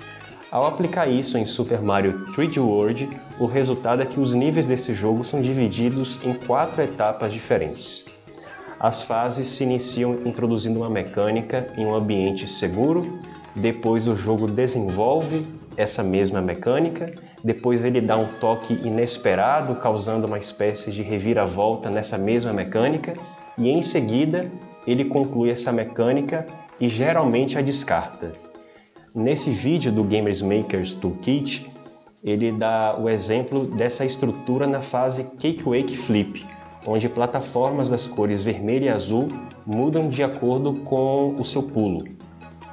[0.49, 4.95] Ao aplicar isso em Super Mario 3D World, o resultado é que os níveis desse
[4.95, 8.05] jogo são divididos em quatro etapas diferentes.
[8.79, 13.19] As fases se iniciam introduzindo uma mecânica em um ambiente seguro,
[13.55, 17.11] depois o jogo desenvolve essa mesma mecânica,
[17.43, 23.15] depois ele dá um toque inesperado, causando uma espécie de reviravolta nessa mesma mecânica,
[23.57, 24.49] e em seguida
[24.87, 26.47] ele conclui essa mecânica
[26.79, 28.31] e geralmente a descarta.
[29.13, 31.69] Nesse vídeo do Gamers Makers Toolkit,
[32.23, 36.45] ele dá o exemplo dessa estrutura na fase Cake Wake Flip,
[36.85, 39.27] onde plataformas das cores vermelho e azul
[39.65, 42.05] mudam de acordo com o seu pulo.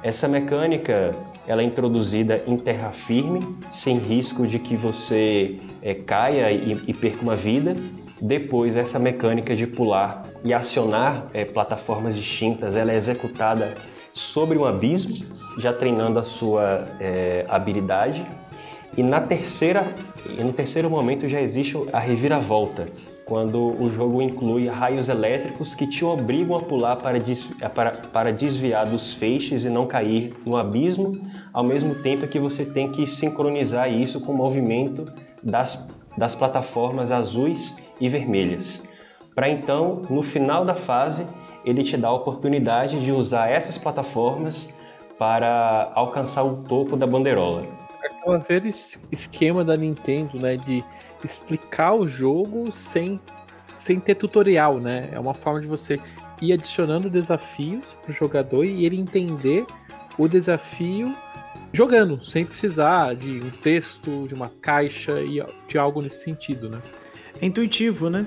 [0.01, 1.13] Essa mecânica
[1.47, 6.93] ela é introduzida em terra firme, sem risco de que você é, caia e, e
[6.93, 7.75] perca uma vida.
[8.21, 13.75] Depois, essa mecânica de pular e acionar é, plataformas distintas, ela é executada
[14.13, 15.25] sobre um abismo,
[15.57, 18.25] já treinando a sua é, habilidade.
[18.95, 19.85] E na terceira,
[20.39, 22.87] no terceiro momento já existe a reviravolta,
[23.25, 27.19] quando o jogo inclui raios elétricos que te obrigam a pular para,
[27.73, 31.11] para, para desviar dos feixes e não cair no abismo,
[31.51, 35.05] ao mesmo tempo que você tem que sincronizar isso com o movimento
[35.43, 38.87] das, das plataformas azuis e vermelhas
[39.35, 41.27] para então, no final da fase,
[41.65, 44.73] ele te dá a oportunidade de usar essas plataformas
[45.19, 47.65] para alcançar o topo da bandeirola.
[48.01, 48.69] Aquela velha
[49.11, 50.81] esquema da Nintendo, né, de
[51.21, 53.19] explicar o jogo sem,
[53.75, 55.09] sem ter tutorial, né?
[55.11, 55.99] É uma forma de você
[56.41, 59.65] ir adicionando desafios para o jogador e ele entender
[60.17, 61.13] o desafio
[61.73, 66.79] jogando, sem precisar de um texto, de uma caixa e de algo nesse sentido, né?
[67.41, 68.25] É intuitivo, né?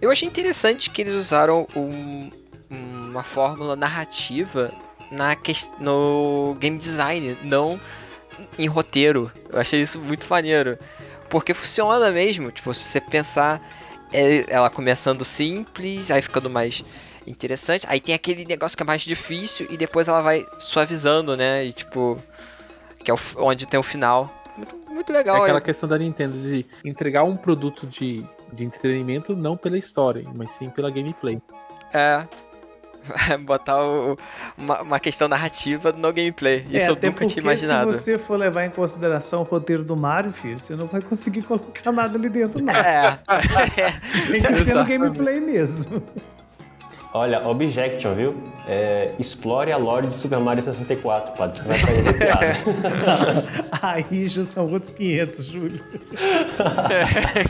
[0.00, 2.30] Eu achei interessante que eles usaram um,
[2.70, 4.72] uma fórmula narrativa
[5.10, 5.36] na
[5.78, 7.80] no game design, não
[8.58, 9.30] em roteiro.
[9.48, 10.78] Eu achei isso muito maneiro.
[11.28, 13.60] Porque funciona mesmo, tipo, se você pensar
[14.12, 16.84] é, ela começando simples, aí ficando mais
[17.26, 21.64] interessante, aí tem aquele negócio que é mais difícil e depois ela vai suavizando, né?
[21.64, 22.18] E tipo,
[23.04, 24.32] que é onde tem o final.
[24.56, 25.36] Muito, muito legal.
[25.36, 30.24] É aquela questão da Nintendo de entregar um produto de de entretenimento não pela história,
[30.34, 31.40] mas sim pela gameplay.
[31.92, 32.26] É.
[33.40, 34.16] Botar o,
[34.56, 36.66] uma, uma, questão narrativa no gameplay.
[36.70, 37.92] Isso é, eu nunca tinha imaginado.
[37.92, 41.42] Se você for levar em consideração o roteiro do Mario, filho, você não vai conseguir
[41.44, 42.72] colocar nada ali dentro, não.
[42.74, 43.18] É.
[44.30, 46.02] Tem que ser no gameplay mesmo.
[47.12, 48.40] Olha, objection, viu?
[48.68, 52.12] É, explore a lore de Super Mario 64, pode você vai sair do
[53.82, 55.84] Aí já são outros 500, Júlio.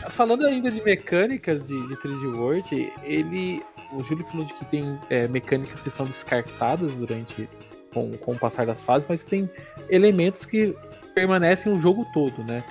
[0.09, 3.63] Falando ainda de mecânicas de, de 3D World, ele...
[3.93, 7.49] O Júlio falou de que tem é, mecânicas que são descartadas durante...
[7.93, 9.51] Com, com o passar das fases, mas tem
[9.89, 10.77] elementos que
[11.13, 12.63] permanecem o jogo todo, né?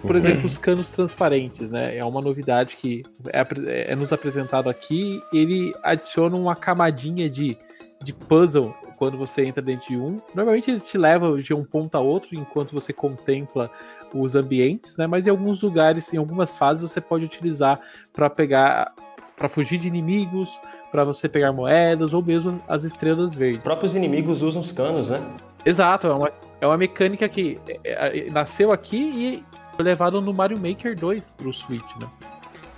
[0.00, 1.96] Por exemplo, os canos transparentes, né?
[1.96, 5.20] É uma novidade que é, é nos apresentado aqui.
[5.32, 7.56] Ele adiciona uma camadinha de,
[8.02, 10.20] de puzzle quando você entra dentro de um.
[10.34, 13.70] Normalmente eles te levam de um ponto a outro enquanto você contempla
[14.14, 15.06] os ambientes, né?
[15.06, 17.80] Mas em alguns lugares, em algumas fases, você pode utilizar
[18.12, 18.94] para pegar
[19.34, 20.60] para fugir de inimigos,
[20.92, 23.58] para você pegar moedas ou mesmo as estrelas verdes.
[23.58, 25.18] Os próprios inimigos usam os canos, né?
[25.64, 30.32] Exato, é uma, é uma mecânica que é, é, nasceu aqui e foi levado no
[30.32, 32.08] Mario Maker 2 pro Switch, né?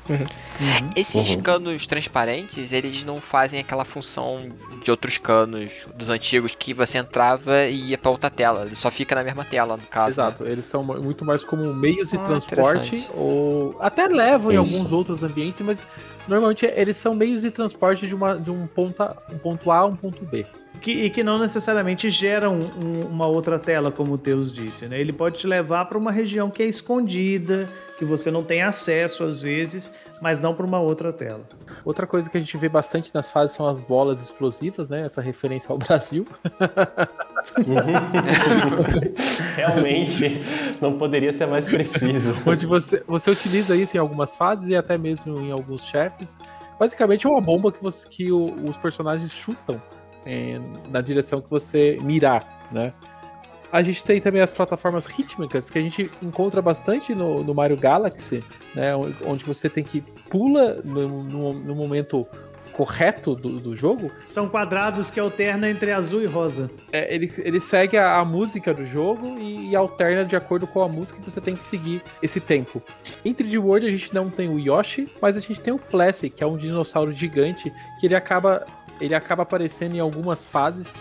[0.09, 0.91] Uhum.
[0.95, 1.41] Esses uhum.
[1.41, 4.53] canos transparentes, eles não fazem aquela função
[4.83, 8.67] de outros canos dos antigos que você entrava e ia pra outra tela.
[8.67, 10.21] Ele só fica na mesma tela, no caso.
[10.21, 10.53] Exato, né?
[10.53, 14.73] eles são muito mais como meios de ah, transporte, ou até levam Isso.
[14.73, 15.83] em alguns outros ambientes, mas
[16.29, 19.79] normalmente eles são meios de transporte de, uma, de um, ponto a, um ponto A
[19.79, 20.47] a um ponto B
[20.81, 24.87] que, e que não necessariamente geram um, uma outra tela, como o Teus disse.
[24.87, 25.01] Né?
[25.01, 29.25] Ele pode te levar para uma região que é escondida, que você não tem acesso
[29.25, 31.43] às vezes, mas não para uma outra tela.
[31.85, 35.07] Outra coisa que a gente vê bastante nas fases são as bolas explosivas, né?
[35.07, 36.27] Essa referência ao Brasil.
[39.57, 40.43] Realmente,
[40.81, 42.35] não poderia ser mais preciso.
[42.47, 46.41] Onde você, você utiliza isso em algumas fases e até mesmo em alguns chefes.
[46.79, 49.81] Basicamente é uma bomba que, você, que o, os personagens chutam
[50.27, 50.61] é,
[50.91, 52.93] na direção que você mirar, né?
[53.73, 57.77] A gente tem também as plataformas rítmicas que a gente encontra bastante no, no Mario
[57.77, 58.41] Galaxy,
[58.75, 58.95] né?
[59.27, 62.27] Onde você tem que pula no, no, no momento
[62.75, 64.11] correto do, do, jogo.
[64.27, 66.71] São quadrados que alternam entre azul e rosa.
[66.93, 70.83] É, ele, ele segue a, a música do jogo e, e, alterna de acordo com
[70.83, 72.83] a música que você tem que seguir esse tempo.
[73.25, 76.29] Em 3D World a gente não tem o Yoshi, mas a gente tem o Plessy,
[76.29, 78.67] que é um dinossauro gigante que ele acaba
[79.01, 80.95] ele acaba aparecendo em algumas fases.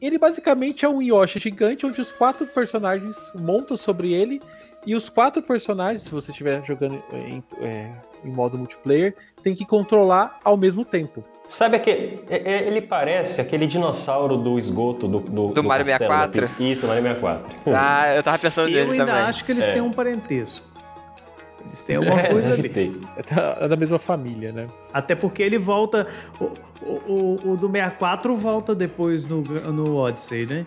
[0.00, 4.40] Ele basicamente é um Yoshi gigante onde os quatro personagens montam sobre ele
[4.84, 7.92] e os quatro personagens, se você estiver jogando em, é,
[8.24, 11.22] em modo multiplayer, tem que controlar ao mesmo tempo.
[11.48, 12.24] Sabe aquele.
[12.28, 15.20] É, é, ele parece aquele dinossauro do esgoto do.
[15.20, 16.50] Do, do, do Mario 64?
[16.58, 17.54] Isso, Mario 64.
[17.66, 18.98] Ah, eu tava pensando nele também.
[18.98, 19.72] Eu ainda acho que eles é.
[19.72, 20.71] têm um parentesco.
[21.66, 23.00] Eles têm alguma é, coisa ali.
[23.60, 24.66] É da mesma família, né?
[24.92, 26.06] Até porque ele volta.
[26.40, 26.44] O,
[26.84, 30.66] o, o, do 64 volta depois no, no Odyssey, né?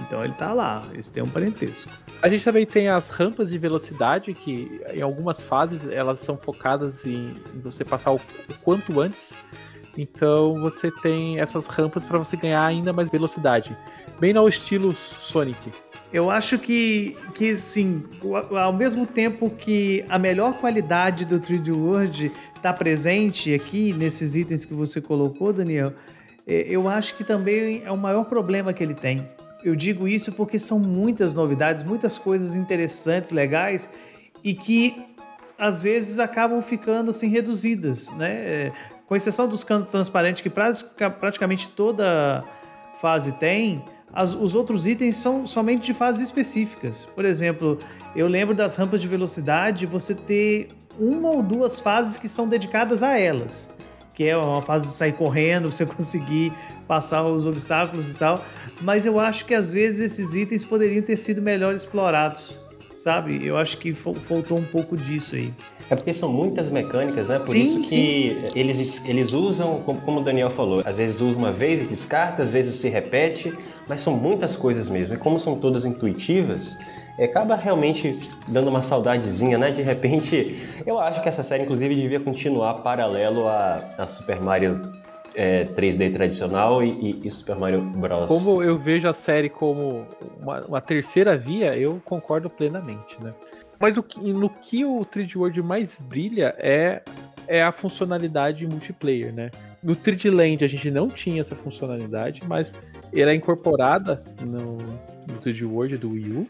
[0.00, 1.90] Então ele tá lá, eles têm um parentesco.
[2.20, 7.06] A gente também tem as rampas de velocidade, que em algumas fases elas são focadas
[7.06, 9.32] em, em você passar o, o quanto antes.
[9.96, 13.76] Então você tem essas rampas para você ganhar ainda mais velocidade.
[14.18, 15.72] Bem no estilo Sonic.
[16.12, 18.04] Eu acho que, que sim,
[18.50, 24.66] ao mesmo tempo que a melhor qualidade do 3D World está presente aqui nesses itens
[24.66, 25.92] que você colocou, Daniel,
[26.46, 29.26] é, eu acho que também é o maior problema que ele tem.
[29.64, 33.88] Eu digo isso porque são muitas novidades, muitas coisas interessantes, legais
[34.44, 34.94] e que
[35.58, 38.32] às vezes acabam ficando assim reduzidas, né?
[38.32, 38.72] É,
[39.06, 42.42] com exceção dos cantos transparentes que praticamente toda
[43.00, 47.06] fase tem, as, os outros itens são somente de fases específicas.
[47.14, 47.78] Por exemplo,
[48.14, 53.02] eu lembro das rampas de velocidade, você ter uma ou duas fases que são dedicadas
[53.02, 53.70] a elas.
[54.14, 56.52] Que é uma fase de sair correndo, você conseguir
[56.86, 58.44] passar os obstáculos e tal.
[58.82, 62.60] Mas eu acho que às vezes esses itens poderiam ter sido melhor explorados,
[62.98, 63.46] sabe?
[63.46, 65.54] Eu acho que faltou um pouco disso aí.
[65.88, 67.38] É porque são muitas mecânicas, né?
[67.38, 71.52] Por sim, isso que eles, eles usam, como o Daniel falou, às vezes usa uma
[71.52, 73.52] vez e descarta, às vezes se repete,
[73.88, 75.14] mas são muitas coisas mesmo.
[75.14, 76.78] E como são todas intuitivas,
[77.20, 79.70] acaba realmente dando uma saudadezinha, né?
[79.70, 80.56] De repente,
[80.86, 84.80] eu acho que essa série, inclusive, devia continuar paralelo a, a Super Mario
[85.34, 88.28] é, 3D tradicional e, e, Super Mario Bros.
[88.28, 90.06] Como eu vejo a série como
[90.40, 93.32] uma, uma terceira via, eu concordo plenamente, né?
[93.78, 97.02] Mas o no que o 3D World mais brilha é,
[97.48, 99.50] é a funcionalidade multiplayer, né?
[99.82, 102.74] No 3D Land a gente não tinha essa funcionalidade, mas
[103.20, 106.48] ela é incorporada no, no 3D World do Wii U.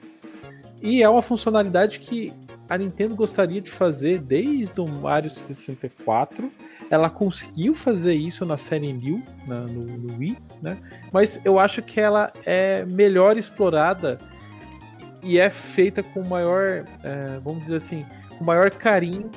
[0.81, 2.33] E é uma funcionalidade que
[2.69, 6.51] a Nintendo gostaria de fazer desde o Mario 64.
[6.91, 10.77] Ela conseguiu fazer isso na série New, na, no, no Wii, né?
[11.13, 14.19] Mas eu acho que ela é melhor explorada
[15.23, 18.05] e é feita com maior, é, vamos dizer assim,
[18.39, 19.31] com maior carinho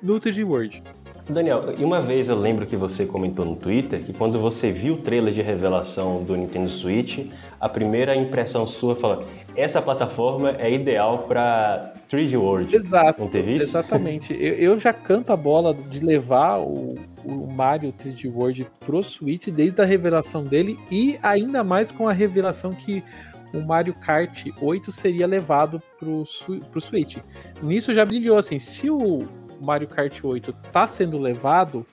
[0.00, 0.82] no 3D World.
[1.28, 4.94] Daniel, e uma vez eu lembro que você comentou no Twitter que quando você viu
[4.94, 7.26] o trailer de revelação do Nintendo Switch,
[7.60, 9.24] a primeira impressão sua falou:
[9.54, 12.74] essa plataforma é ideal para 3D World.
[12.74, 13.20] Exato.
[13.20, 13.66] Não teve isso?
[13.66, 14.32] Exatamente.
[14.32, 19.48] eu, eu, já canto a bola de levar o, o Mario 3D World pro Switch
[19.48, 23.04] desde a revelação dele e ainda mais com a revelação que
[23.52, 26.24] o Mario Kart 8 seria levado pro,
[26.70, 27.18] pro Switch.
[27.62, 29.26] Nisso já brilhou assim, se o
[29.60, 31.86] Mario Kart 8 tá sendo levado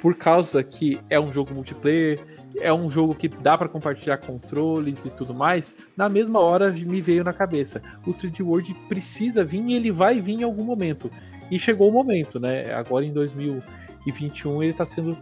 [0.00, 2.18] por causa que é um jogo multiplayer,
[2.60, 7.00] é um jogo que dá para compartilhar controles e tudo mais, na mesma hora me
[7.00, 7.80] veio na cabeça.
[8.06, 11.10] O 3D World precisa vir e ele vai vir em algum momento.
[11.50, 12.72] E chegou o momento, né?
[12.74, 15.16] Agora em 2021 ele está sendo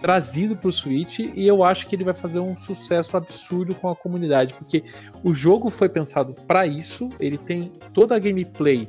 [0.00, 3.88] trazido para o Switch e eu acho que ele vai fazer um sucesso absurdo com
[3.88, 4.82] a comunidade, porque
[5.22, 8.88] o jogo foi pensado para isso, ele tem toda a gameplay.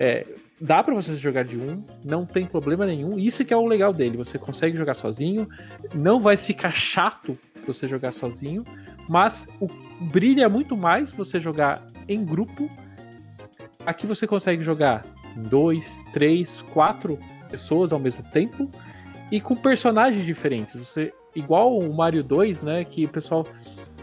[0.00, 0.26] É,
[0.60, 3.18] dá para você jogar de um, não tem problema nenhum.
[3.18, 5.48] Isso que é o legal dele, você consegue jogar sozinho,
[5.94, 8.64] não vai ficar chato você jogar sozinho,
[9.08, 9.68] mas o
[10.00, 12.68] brilha muito mais você jogar em grupo.
[13.84, 15.04] Aqui você consegue jogar
[15.36, 17.18] dois, três, quatro
[17.50, 18.70] pessoas ao mesmo tempo
[19.30, 20.74] e com personagens diferentes.
[20.74, 23.46] Você igual o Mario 2, né, que o pessoal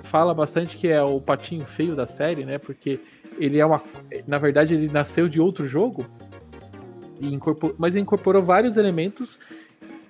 [0.03, 2.57] fala bastante que é o patinho feio da série, né?
[2.57, 2.99] Porque
[3.37, 3.81] ele é uma,
[4.27, 6.05] na verdade ele nasceu de outro jogo,
[7.21, 9.39] incorporou, mas incorporou vários elementos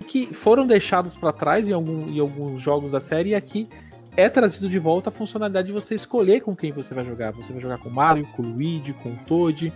[0.06, 3.68] que foram deixados para trás em, algum, em alguns jogos da série e aqui
[4.16, 7.32] é trazido de volta a funcionalidade de você escolher com quem você vai jogar.
[7.32, 9.72] Você vai jogar com Mario, com Luigi, com Toad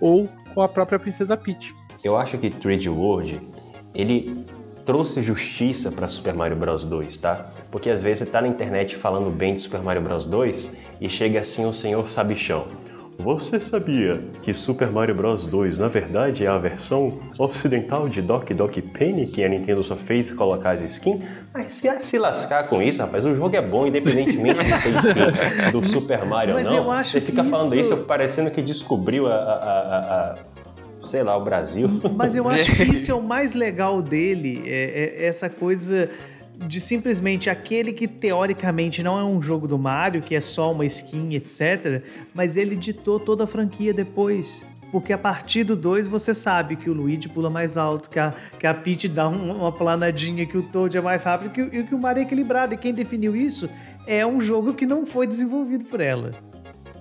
[0.00, 1.74] ou com a própria Princesa Peach.
[2.02, 3.40] Eu acho que 3D World
[3.94, 4.44] ele
[4.84, 7.50] trouxe justiça para Super Mario Bros 2, tá?
[7.70, 11.08] Porque às vezes você tá na internet falando bem de Super Mario Bros 2 e
[11.08, 12.66] chega assim o senhor sabichão.
[13.22, 18.50] Você sabia que Super Mario Bros 2 na verdade é a versão ocidental de Doc
[18.50, 21.22] Doc Penny que a Nintendo só fez colocar as skins?
[21.54, 24.96] Mas se a se lascar com isso, rapaz, o jogo é bom independentemente de ter
[24.96, 27.04] skin do Super Mario ou não.
[27.04, 30.34] Você fica falando isso parecendo que descobriu a, a, a, a
[31.04, 31.88] sei lá, o Brasil.
[32.16, 36.10] Mas eu acho que isso é o mais legal dele, é, é essa coisa
[36.56, 40.84] de simplesmente aquele que teoricamente não é um jogo do Mario, que é só uma
[40.86, 42.02] skin, etc.
[42.34, 44.64] Mas ele ditou toda a franquia depois.
[44.90, 48.34] Porque a partir do 2 você sabe que o Luigi pula mais alto, que a,
[48.58, 51.82] que a Peach dá um, uma planadinha, que o Toad é mais rápido e que,
[51.84, 52.74] que o Mario é equilibrado.
[52.74, 53.70] E quem definiu isso
[54.06, 56.30] é um jogo que não foi desenvolvido por ela.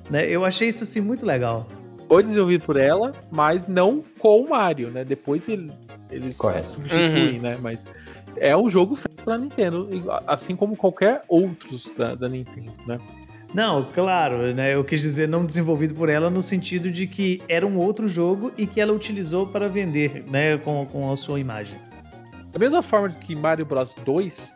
[0.09, 0.25] Né?
[0.25, 1.67] Eu achei isso assim muito legal.
[2.07, 5.03] Foi desenvolvido por ela, mas não com o Mario, né?
[5.03, 5.71] Depois ele,
[6.09, 6.73] eles Correto.
[6.73, 7.41] substituem, uhum.
[7.41, 7.57] né?
[7.61, 7.87] Mas
[8.37, 9.87] é um jogo feito pra Nintendo,
[10.27, 12.99] assim como qualquer outros da, da Nintendo, né?
[13.53, 14.73] Não, claro, né?
[14.73, 18.51] Eu quis dizer não desenvolvido por ela no sentido de que era um outro jogo
[18.57, 20.57] e que ela utilizou para vender, né?
[20.57, 21.77] Com, com a sua imagem.
[22.51, 24.55] Da mesma forma que Mario Bros 2,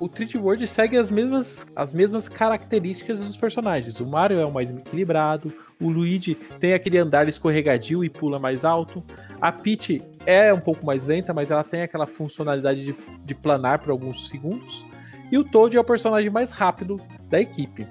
[0.00, 4.00] o 3D World segue as mesmas, as mesmas características dos personagens.
[4.00, 8.64] O Mario é o mais equilibrado, o Luigi tem aquele andar escorregadio e pula mais
[8.64, 9.02] alto.
[9.40, 13.78] A Peach é um pouco mais lenta, mas ela tem aquela funcionalidade de, de planar
[13.78, 14.84] por alguns segundos.
[15.30, 17.86] E o Toad é o personagem mais rápido da equipe.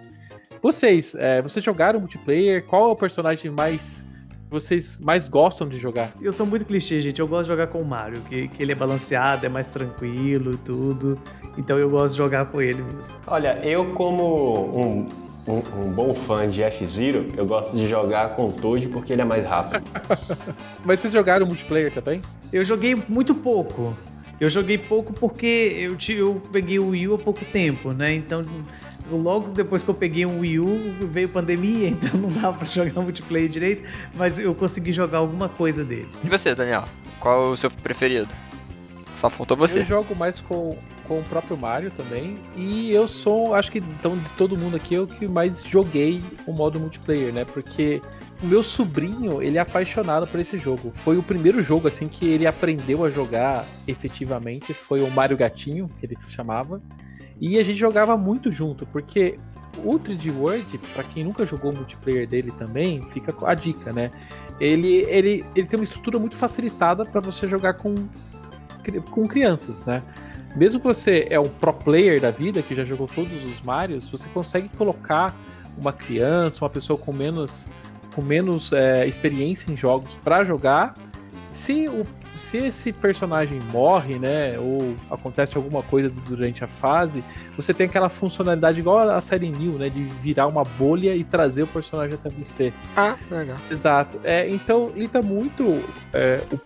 [0.61, 2.65] Vocês, é, vocês jogaram multiplayer?
[2.65, 4.03] Qual é o personagem mais
[4.53, 6.13] vocês mais gostam de jogar?
[6.21, 7.19] Eu sou muito clichê, gente.
[7.19, 10.53] Eu gosto de jogar com o Mario, que, que ele é balanceado, é mais tranquilo
[10.53, 11.19] e tudo.
[11.57, 13.17] Então eu gosto de jogar com ele mesmo.
[13.27, 15.07] Olha, eu como um
[15.45, 19.23] um, um, bom fã de F-Zero, eu gosto de jogar com o Toad porque ele
[19.23, 19.83] é mais rápido.
[20.85, 22.21] Mas vocês jogaram multiplayer também?
[22.51, 23.93] Eu joguei muito pouco.
[24.39, 28.13] Eu joguei pouco porque eu, eu peguei o Wii há pouco tempo, né?
[28.13, 28.45] Então,
[29.11, 30.77] logo depois que eu peguei um Wii U,
[31.11, 35.83] veio pandemia, então não dava pra jogar multiplayer direito, mas eu consegui jogar alguma coisa
[35.83, 36.09] dele.
[36.23, 36.85] E você, Daniel?
[37.19, 38.27] Qual o seu preferido?
[39.15, 39.79] Só faltou você.
[39.79, 40.77] Eu jogo mais com,
[41.07, 42.35] com o próprio Mario também.
[42.55, 46.51] E eu sou, acho que então de todo mundo aqui, eu que mais joguei o
[46.51, 47.45] modo multiplayer, né?
[47.45, 48.01] Porque
[48.41, 50.91] o meu sobrinho, ele é apaixonado por esse jogo.
[50.95, 55.89] Foi o primeiro jogo assim que ele aprendeu a jogar efetivamente, foi o Mario Gatinho,
[55.99, 56.81] que ele chamava.
[57.39, 59.39] E a gente jogava muito junto, porque
[59.77, 64.11] o 3D World, para quem nunca jogou o multiplayer dele também, fica a dica, né?
[64.59, 67.95] Ele, ele, ele tem uma estrutura muito facilitada para você jogar com
[69.11, 70.03] com crianças, né?
[70.55, 74.09] Mesmo que você é um pro player da vida, que já jogou todos os Marios,
[74.09, 75.33] você consegue colocar
[75.77, 77.69] uma criança, uma pessoa com menos
[78.13, 80.93] com menos é, experiência em jogos para jogar.
[81.53, 87.23] Se, o, se esse personagem morre, né, ou acontece alguma coisa durante a fase,
[87.55, 91.63] você tem aquela funcionalidade igual a série New, né, de virar uma bolha e trazer
[91.63, 92.73] o personagem até você.
[92.97, 93.57] Ah, legal.
[93.69, 94.19] Exato.
[94.23, 95.81] É, então, limita muito
[96.11, 96.59] é, o,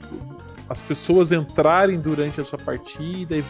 [0.69, 3.43] as pessoas entrarem durante a sua partida e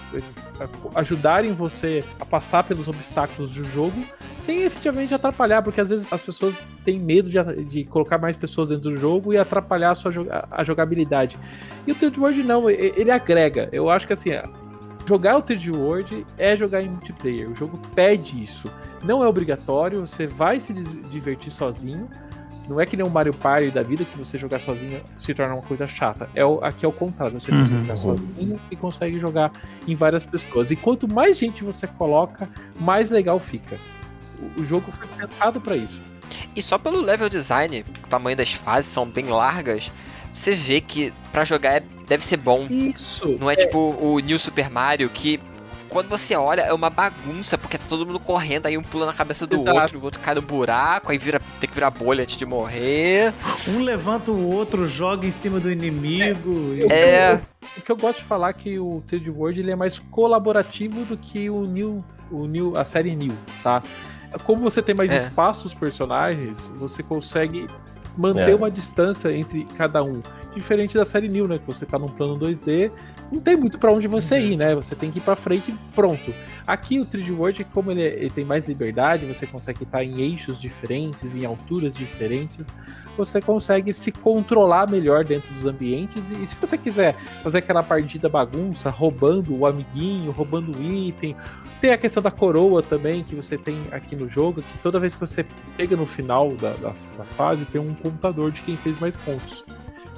[0.96, 4.04] ajudarem você a passar pelos obstáculos do jogo,
[4.38, 8.70] sem efetivamente atrapalhar, porque às vezes as pessoas têm medo de, de colocar mais pessoas
[8.70, 10.12] dentro do jogo e atrapalhar a sua
[10.52, 11.40] a jogabilidade.
[11.86, 13.68] E o Third World não, ele agrega.
[13.72, 14.32] Eu acho que assim,
[15.08, 17.50] jogar o Third World é jogar em multiplayer.
[17.50, 18.70] O jogo pede isso.
[19.04, 22.10] Não é obrigatório, você vai se divertir sozinho
[22.68, 25.54] não é que nem o Mario Party da vida que você jogar sozinho se torna
[25.54, 26.30] uma coisa chata.
[26.36, 27.40] É o, aqui é o contrário.
[27.40, 27.62] Você uhum.
[27.62, 29.52] consegue jogar sozinho e consegue jogar
[29.88, 30.72] em várias pessoas.
[30.72, 32.50] E quanto mais gente você coloca,
[32.80, 33.78] mais legal fica.
[34.58, 36.02] O, o jogo foi pensado para isso.
[36.56, 39.92] E só pelo level design, o tamanho das fases são bem largas,
[40.34, 42.68] você vê que para jogar é, deve ser bom.
[42.70, 43.36] Isso.
[43.40, 45.40] Não é, é tipo o New Super Mario que
[45.90, 49.14] quando você olha, é uma bagunça, porque tá todo mundo correndo, aí um pula na
[49.14, 49.78] cabeça do Exato.
[49.80, 53.34] outro, o outro cai no buraco, aí vira, tem que virar bolha antes de morrer.
[53.68, 56.52] Um levanta o outro, joga em cima do inimigo.
[56.74, 56.86] É.
[56.86, 56.94] E...
[56.94, 57.42] é.
[57.78, 61.06] O que eu gosto de falar é que o 3D World ele é mais colaborativo
[61.06, 63.84] do que o New, o New, a série New, tá?
[64.44, 65.18] Como você tem mais é.
[65.18, 67.68] espaço os personagens, você consegue
[68.18, 68.56] manter é.
[68.56, 70.22] uma distância entre cada um.
[70.56, 71.60] Diferente da série New, né?
[71.60, 72.92] Que você tá num plano 2D,
[73.32, 74.42] não tem muito para onde você uhum.
[74.42, 74.76] ir, né?
[74.76, 76.34] Você tem que ir para frente e pronto.
[76.66, 80.58] Aqui o 3D World, como ele, ele, tem mais liberdade, você consegue estar em eixos
[80.58, 82.68] diferentes, em alturas diferentes,
[83.18, 86.32] você consegue se controlar melhor dentro dos ambientes.
[86.32, 91.36] E se você quiser fazer aquela partida bagunça, roubando o amiguinho, roubando o item,
[91.82, 95.16] tem a questão da coroa também, que você tem aqui no jogo, que toda vez
[95.16, 95.46] que você
[95.76, 99.66] pega no final da, da, da fase, tem um contador de quem fez mais pontos.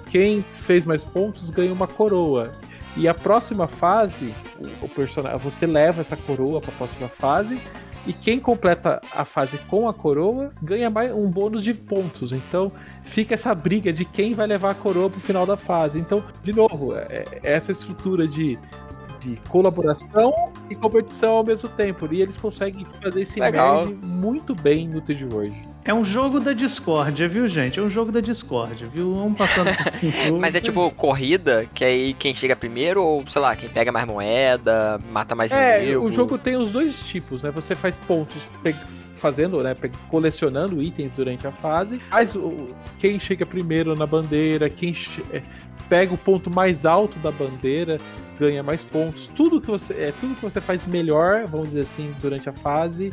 [0.10, 2.52] Quem fez mais pontos ganha uma coroa.
[2.98, 4.34] E a próxima fase,
[4.82, 7.62] o personagem, você leva essa coroa para a próxima fase.
[8.08, 12.32] E quem completa a fase com a coroa ganha mais um bônus de pontos.
[12.32, 12.72] Então
[13.04, 16.00] fica essa briga de quem vai levar a coroa pro final da fase.
[16.00, 18.58] Então, de novo, é, é essa estrutura de,
[19.20, 20.34] de colaboração
[20.70, 22.12] e competição ao mesmo tempo.
[22.12, 25.69] E eles conseguem fazer esse merge muito bem no 3 World.
[25.86, 27.80] É um jogo da discórdia, viu, gente?
[27.80, 29.14] É um jogo da discórdia, viu?
[29.16, 30.38] Vamos passando por cinco.
[30.40, 34.06] Mas é tipo corrida, que aí quem chega primeiro, ou sei lá, quem pega mais
[34.06, 36.06] moeda, mata mais é, inimigo.
[36.06, 37.52] O jogo tem os dois tipos, né?
[37.52, 38.42] Você faz pontos
[39.16, 39.76] fazendo, né,
[40.10, 42.02] colecionando itens durante a fase.
[42.10, 42.38] Mas
[42.98, 44.94] quem chega primeiro na bandeira, quem
[45.32, 45.42] é,
[45.90, 47.98] pega o ponto mais alto da bandeira
[48.40, 49.28] ganha mais pontos.
[49.36, 53.12] Tudo que você é tudo que você faz melhor, vamos dizer assim, durante a fase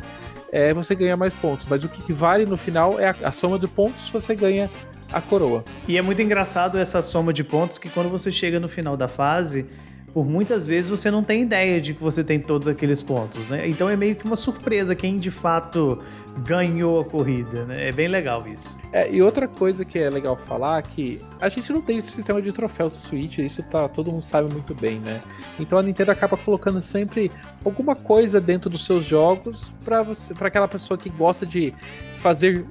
[0.51, 1.67] é, você ganha mais pontos.
[1.69, 4.69] Mas o que vale no final é a, a soma de pontos, você ganha
[5.11, 5.63] a coroa.
[5.87, 9.07] E é muito engraçado essa soma de pontos que quando você chega no final da
[9.07, 9.65] fase,
[10.13, 13.67] por muitas vezes você não tem ideia de que você tem todos aqueles pontos, né?
[13.67, 15.99] Então é meio que uma surpresa quem de fato
[16.45, 17.87] ganhou a corrida, né?
[17.89, 18.77] É bem legal isso.
[18.91, 22.11] É, e outra coisa que é legal falar é que a gente não tem esse
[22.11, 25.21] sistema de troféus do Switch, isso tá, todo mundo sabe muito bem, né?
[25.59, 27.31] Então a Nintendo acaba colocando sempre
[27.63, 31.73] alguma coisa dentro dos seus jogos para você, para aquela pessoa que gosta de
[32.17, 32.65] fazer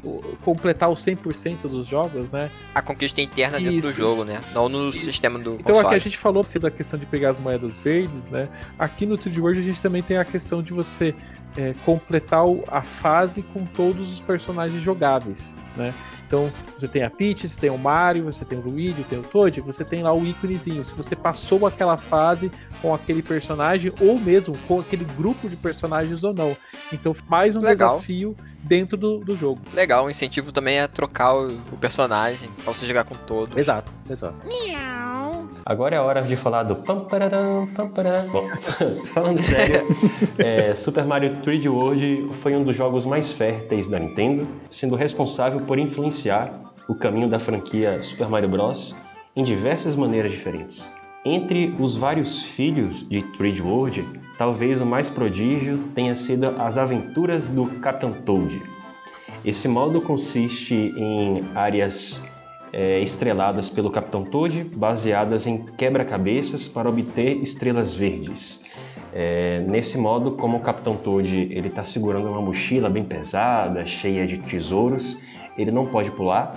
[0.45, 2.51] completar os 100% dos jogos, né?
[2.75, 3.71] A conquista interna Isso.
[3.71, 4.41] dentro do jogo, né?
[4.53, 5.05] Não no Isso.
[5.05, 5.87] sistema do Então console.
[5.87, 8.49] aqui a gente falou da questão de pegar as moedas verdes, né?
[8.79, 11.14] Aqui no 3D World a gente também tem a questão de você
[11.57, 15.93] é, completar a fase com todos os personagens jogáveis, né?
[16.27, 19.23] Então, você tem a Peach, você tem o Mario, você tem o Luigi, tem o
[19.23, 20.85] Toad, você tem lá o íconezinho.
[20.85, 22.51] Se você passou aquela fase
[22.83, 26.57] com aquele personagem, ou mesmo com aquele grupo de personagens ou não.
[26.93, 27.93] Então, mais um Legal.
[27.93, 29.61] desafio dentro do, do jogo.
[29.73, 33.57] Legal, o incentivo também é trocar o, o personagem, pra você jogar com todos.
[33.57, 34.35] Exato, exato.
[35.69, 37.19] Agora é a hora de falar do pam pam.
[38.31, 38.49] Bom,
[39.07, 39.85] falando sério,
[40.39, 45.62] é, Super Mario 3D World foi um dos jogos mais férteis da Nintendo, sendo responsável
[45.62, 46.53] por influenciar
[46.89, 48.95] o caminho da franquia Super Mario Bros.
[49.35, 50.95] em diversas maneiras diferentes.
[51.25, 54.09] Entre os vários filhos de 3D World,
[54.39, 58.62] talvez o mais prodígio tenha sido as aventuras do Captain Toad.
[59.45, 62.23] Esse modo consiste em áreas
[62.77, 68.62] é, estreladas pelo Capitão Toad, baseadas em quebra-cabeças para obter estrelas verdes.
[69.14, 74.27] É, nesse modo, como o Capitão Toad ele está segurando uma mochila bem pesada, cheia
[74.27, 75.16] de tesouros,
[75.57, 76.53] ele não pode pular.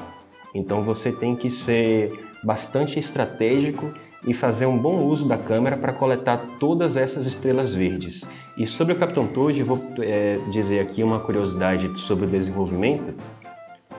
[0.53, 2.11] Então você tem que ser
[2.43, 3.89] bastante estratégico
[4.27, 8.29] e fazer um bom uso da câmera para coletar todas essas estrelas verdes.
[8.57, 13.13] E sobre o Capitão Toad, vou é, dizer aqui uma curiosidade sobre o desenvolvimento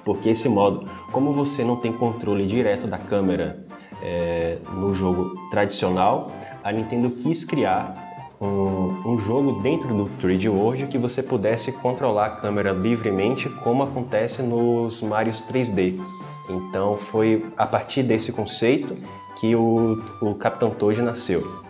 [0.05, 3.65] porque esse modo, como você não tem controle direto da câmera
[4.03, 6.33] é, no jogo tradicional,
[6.63, 12.27] a Nintendo quis criar um, um, jogo dentro do 3D World que você pudesse controlar
[12.27, 16.01] a câmera livremente, como acontece nos Marios 3D.
[16.49, 18.97] Então foi a partir desse conceito
[19.39, 21.61] que o, o Capitão Toad nasceu.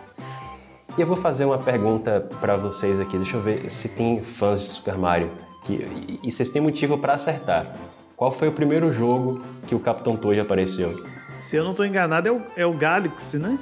[0.97, 3.15] E eu vou fazer uma pergunta para vocês aqui.
[3.17, 5.31] Deixa eu ver se tem fãs de Super Mario
[5.63, 7.75] que, e vocês têm motivo para acertar.
[8.21, 11.03] Qual foi o primeiro jogo que o Capitão Toad apareceu?
[11.39, 13.57] Se eu não estou enganado, é o, é o Galaxy, né?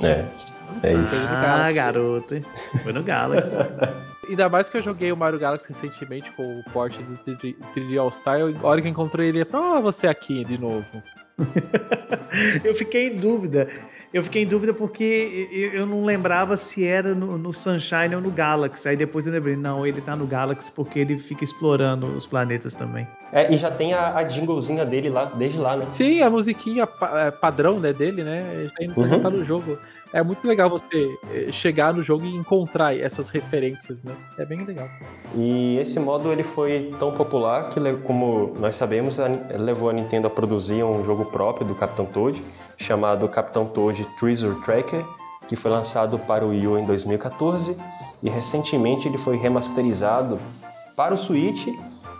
[0.00, 0.24] É.
[0.84, 1.28] É isso.
[1.32, 2.40] Ah, garoto.
[2.84, 3.56] Foi no Galaxy.
[4.30, 8.12] Ainda mais que eu joguei o Mario Galaxy recentemente com o porte do 3D All
[8.12, 8.38] Star.
[8.40, 10.86] A hora que eu encontrei ele, eu falei, ah, você aqui de novo.
[12.62, 13.68] eu fiquei em dúvida.
[14.14, 18.30] Eu fiquei em dúvida porque eu não lembrava se era no, no, Sunshine ou no
[18.30, 18.88] Galaxy.
[18.88, 22.76] Aí depois eu lembrei, não, ele tá no Galaxy porque ele fica explorando os planetas
[22.76, 23.08] também.
[23.32, 25.86] É, e já tem a, a jinglezinha dele lá, desde lá, né?
[25.86, 28.70] Sim, a musiquinha é, padrão né, dele, né?
[28.80, 29.08] Já, uhum.
[29.08, 29.76] já tá no jogo
[30.14, 34.14] é muito legal você eh, chegar no jogo e encontrar essas referências, né?
[34.38, 34.88] É bem legal.
[35.34, 39.18] E esse modo ele foi tão popular que, como nós sabemos,
[39.58, 42.40] levou a Nintendo a produzir um jogo próprio do Capitão Toad,
[42.76, 45.04] chamado Capitão Toad Treasure Tracker,
[45.46, 47.76] que foi lançado para o Wii U em 2014
[48.22, 50.38] e recentemente ele foi remasterizado
[50.96, 51.66] para o Switch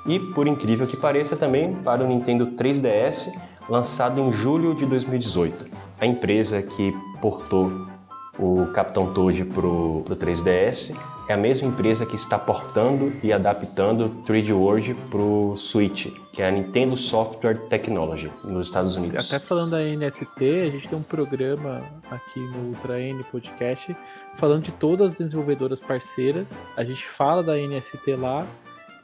[0.07, 3.33] e, por incrível que pareça, também para o Nintendo 3DS,
[3.69, 5.67] lançado em julho de 2018.
[6.01, 7.87] A empresa que portou
[8.39, 10.95] o Capitão Toad para o 3DS
[11.29, 16.43] é a mesma empresa que está portando e adaptando 3D World para o Switch, que
[16.43, 19.27] é a Nintendo Software Technology, nos Estados Unidos.
[19.27, 23.97] Até falando da NST, a gente tem um programa aqui no Ultra N Podcast
[24.35, 26.67] falando de todas as desenvolvedoras parceiras.
[26.77, 28.47] A gente fala da NST lá,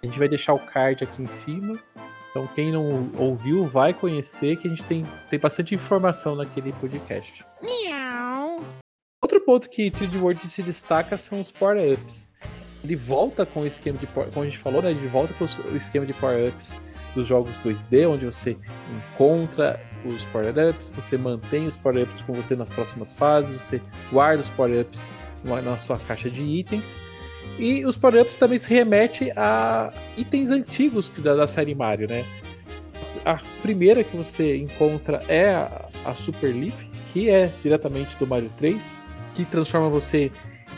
[0.03, 1.79] a gente vai deixar o card aqui em cima.
[2.31, 7.45] Então quem não ouviu vai conhecer que a gente tem, tem bastante informação naquele podcast.
[7.63, 8.10] Miau.
[9.23, 12.31] Outro ponto que 3D World se destaca são os power-ups.
[12.83, 14.93] Ele volta com o esquema de como a gente falou, né?
[14.93, 16.81] Ele volta com o esquema de power-ups
[17.15, 18.57] dos jogos 2D, onde você
[18.97, 24.49] encontra os power-ups, você mantém os power-ups com você nas próximas fases, você guarda os
[24.49, 25.11] power-ups
[25.45, 26.97] na sua caixa de itens
[27.59, 32.25] e os power-ups também se remete a itens antigos da, da série Mario, né?
[33.27, 38.51] A primeira que você encontra é a, a Super Leaf, que é diretamente do Mario
[38.57, 38.99] 3,
[39.45, 40.31] que transforma você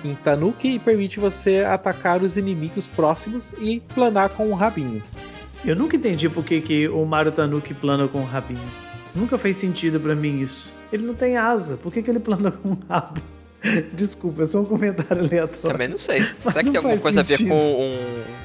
[0.04, 5.02] em Tanuki e permite você atacar os inimigos próximos e planar com um rabinho.
[5.64, 8.60] Eu nunca entendi por que, que o Mario Tanuki plana com um rabinho.
[9.14, 10.72] Nunca fez sentido para mim isso.
[10.92, 13.20] Ele não tem asa, por que, que ele plana com um rabo?
[13.94, 15.70] Desculpa, é só um comentário aleatório.
[15.70, 16.20] Também não sei.
[16.44, 17.52] Mas Será que tem alguma coisa sentido.
[17.52, 18.42] a ver com um.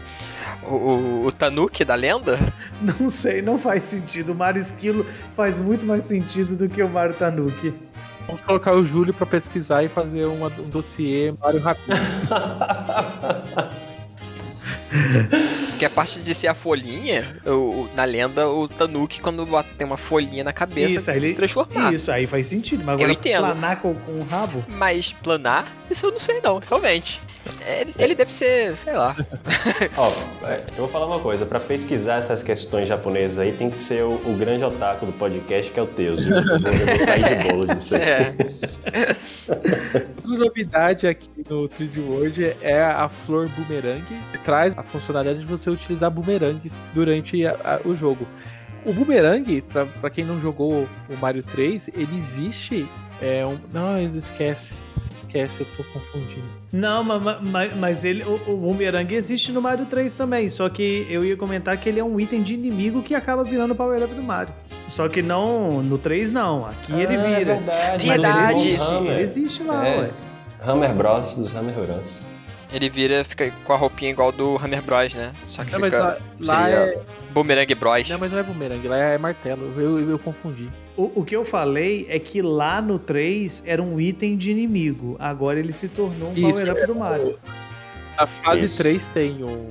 [0.63, 2.38] O, o, o, Tanuki da lenda?
[2.82, 4.34] Não sei, não faz sentido.
[4.34, 5.05] O Mario Esquilo
[5.36, 7.74] faz muito mais sentido do que o Mario Tanuki.
[8.28, 11.98] Vamos colocar o Júlio para pesquisar e fazer uma, um dossiê Mario Rápido.
[15.78, 19.48] Porque a parte de ser a folhinha, o, na lenda, o Tanuki, quando
[19.78, 21.94] tem uma folhinha na cabeça, isso, ele se transformar.
[21.94, 22.84] Isso, aí faz sentido.
[22.84, 24.66] Mas agora planar com, com o rabo?
[24.68, 27.22] Mas planar, isso eu não sei não, realmente.
[27.66, 29.16] Ele, ele deve ser, sei lá.
[29.98, 30.12] Ó,
[30.48, 34.04] é, eu vou falar uma coisa, para pesquisar essas questões japonesas aí tem que ser
[34.04, 36.20] o, o grande otaku do podcast, que é o Teus.
[36.22, 38.02] Eu, eu, vou sair de bolo disso aí.
[38.02, 38.36] É.
[40.18, 45.46] Outra novidade aqui no 3D World é a flor boomerang, que traz a funcionalidade de
[45.46, 48.28] você utilizar boomerangs durante a, a, o jogo.
[48.86, 49.61] O boomerang,
[49.99, 52.88] para quem não jogou o Mario 3, ele existe.
[53.22, 53.57] É um...
[53.74, 54.80] Não, esquece
[55.18, 56.47] Esquece, eu tô confundindo.
[56.72, 60.47] Não, mas, mas ele, o, o Boomerang existe no Mario 3 também.
[60.49, 63.72] Só que eu ia comentar que ele é um item de inimigo que acaba virando
[63.72, 64.53] o Power Up do Mario.
[64.86, 66.65] Só que não, no 3 não.
[66.65, 67.39] Aqui ah, ele é vira.
[67.39, 68.07] É verdade.
[68.07, 68.59] Mas verdade.
[68.59, 69.99] Ele existe, ele existe lá, é.
[69.99, 70.09] ué.
[70.61, 72.27] Hammer Bros dos Hammer Bros.
[72.72, 75.32] Ele vira, fica com a roupinha igual do Hammer Bros, né?
[75.47, 76.99] Só que não, fica, lá, lá é...
[77.32, 78.09] Boomerang Bros.
[78.09, 79.74] Não, mas não é Boomerang, lá é martelo.
[79.78, 80.70] Eu, eu, eu confundi.
[80.97, 85.15] O, o, que eu falei é que lá no 3 era um item de inimigo.
[85.20, 87.39] Agora ele se tornou um power-up é, do Mario.
[88.18, 88.78] Na fase Isso.
[88.78, 89.70] 3 tem o,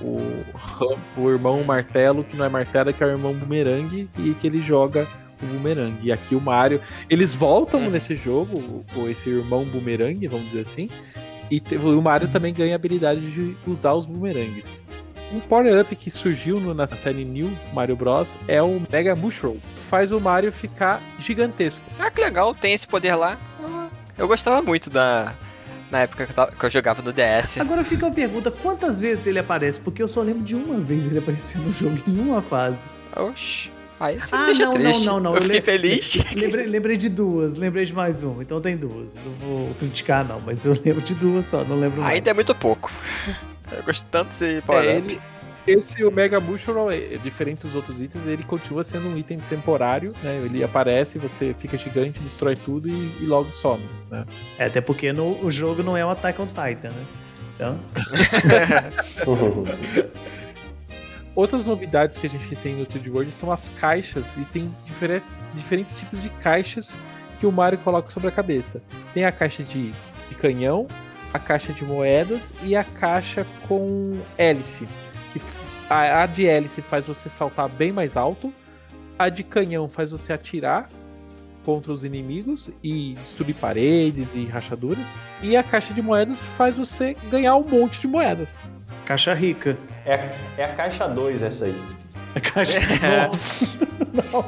[0.00, 4.46] o, o irmão martelo, que não é martelo, que é o irmão boomerang, e que
[4.46, 5.06] ele joga
[5.40, 5.94] o boomerang.
[6.02, 6.80] E aqui o Mario.
[7.08, 7.88] Eles voltam é.
[7.88, 10.90] nesse jogo, o, esse irmão boomerang, vamos dizer assim.
[11.54, 14.80] E o Mario também ganha a habilidade de usar os boomerangues.
[15.30, 18.38] Um power-up que surgiu na série New Mario Bros.
[18.48, 19.56] é o Mega Mushroom.
[19.76, 21.80] Faz o Mario ficar gigantesco.
[21.98, 23.36] Ah, que legal, tem esse poder lá.
[24.16, 25.34] Eu gostava muito da,
[25.90, 27.58] na época que eu, tava- que eu jogava no DS.
[27.60, 29.78] Agora fica uma pergunta: quantas vezes ele aparece?
[29.80, 32.80] Porque eu só lembro de uma vez ele aparecer no jogo em uma fase.
[33.14, 33.70] Oxi.
[34.02, 35.06] Aí você Ah, me deixa não, triste.
[35.06, 35.34] não, não, não.
[35.36, 36.18] Eu fiquei lem- feliz.
[36.34, 38.42] Lembrei, lembrei de duas, lembrei de mais uma.
[38.42, 39.16] Então tem duas.
[39.16, 42.14] Não vou criticar, não, mas eu lembro de duas só, não lembro mais.
[42.16, 42.90] Ainda é muito pouco.
[43.70, 45.06] Eu gosto tanto desse power É, up.
[45.12, 45.20] ele,
[45.64, 50.12] esse o Mega Mushroom, é, diferente dos outros itens, ele continua sendo um item temporário,
[50.22, 50.42] né?
[50.44, 54.24] Ele aparece, você fica gigante, destrói tudo e, e logo some, né?
[54.58, 57.04] É, até porque no, o jogo não é um Attack on Titan, né?
[57.54, 57.78] Então,
[61.34, 65.46] Outras novidades que a gente tem no 3D World são as caixas, e tem diferentes,
[65.54, 66.98] diferentes tipos de caixas
[67.40, 68.82] que o Mario coloca sobre a cabeça.
[69.14, 69.92] Tem a caixa de,
[70.28, 70.86] de canhão,
[71.32, 74.86] a caixa de moedas e a caixa com hélice.
[75.32, 75.40] Que
[75.88, 78.52] a, a de hélice faz você saltar bem mais alto,
[79.18, 80.86] a de canhão faz você atirar
[81.64, 85.08] contra os inimigos e destruir paredes e rachaduras,
[85.42, 88.58] e a caixa de moedas faz você ganhar um monte de moedas.
[89.02, 89.76] Caixa rica.
[90.06, 91.82] É, é a caixa 2 essa aí.
[92.34, 92.80] A caixa.
[93.26, 93.78] Nossa!
[94.32, 94.44] Não.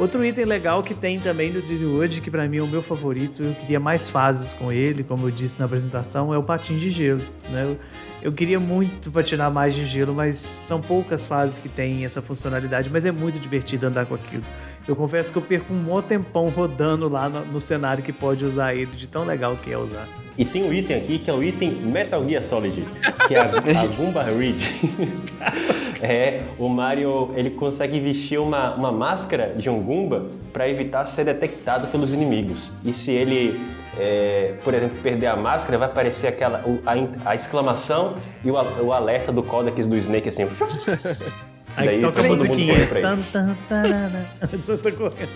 [0.00, 2.82] Outro item legal que tem também no 3D World, que pra mim é o meu
[2.82, 6.78] favorito, eu queria mais fases com ele, como eu disse na apresentação, é o patim
[6.78, 7.22] de gelo.
[7.50, 7.64] Né?
[7.64, 7.78] Eu,
[8.22, 12.88] eu queria muito patinar mais de gelo, mas são poucas fases que têm essa funcionalidade,
[12.88, 14.42] mas é muito divertido andar com aquilo.
[14.88, 18.44] Eu confesso que eu perco um mó tempão rodando lá no, no cenário que pode
[18.44, 20.06] usar ele, de tão legal que é usar.
[20.38, 22.82] E tem um item aqui que é o item Metal Gear Solid,
[23.28, 23.44] que é a,
[23.82, 24.80] a Goomba Ridge.
[26.00, 31.24] é, o Mario ele consegue vestir uma, uma máscara de um Goomba para evitar ser
[31.24, 32.74] detectado pelos inimigos.
[32.84, 33.60] E se ele,
[33.98, 38.92] é, por exemplo, perder a máscara, vai aparecer aquela a, a exclamação e o, o
[38.92, 40.48] alerta do Codex do Snake assim.
[41.80, 42.74] Aí Daí toca a musiquinha.
[44.62, 45.30] Você tá correndo.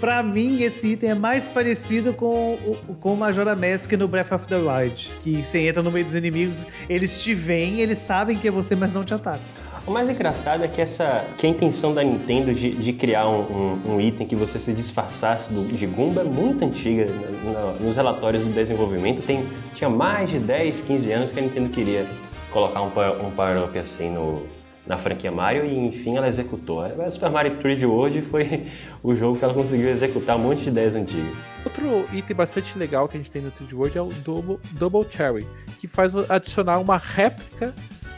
[0.00, 4.32] Pra mim, esse item é mais parecido com o, com o Majora Mask no Breath
[4.32, 5.12] of the Wild.
[5.20, 8.74] Que você entra no meio dos inimigos, eles te veem, eles sabem que é você,
[8.74, 9.44] mas não te atacam.
[9.86, 13.40] O mais engraçado é que essa que a intenção da Nintendo de, de criar um,
[13.86, 17.06] um- um item que você se disfarçasse do, de Goomba é muito antiga.
[17.44, 21.42] Na- na- nos relatórios do desenvolvimento tem, tinha mais de 10, 15 anos que a
[21.42, 22.06] Nintendo queria
[22.50, 24.42] colocar um, power- um power-up assim no,
[24.90, 26.80] na franquia Mario e enfim ela executou.
[26.82, 28.66] A Super Mario 3D World foi
[29.04, 31.52] o jogo que ela conseguiu executar um monte de ideias antigas.
[31.64, 35.06] Outro item bastante legal que a gente tem no 3D World é o Double, Double
[35.08, 35.46] Cherry,
[35.78, 37.72] que faz adicionar uma réplica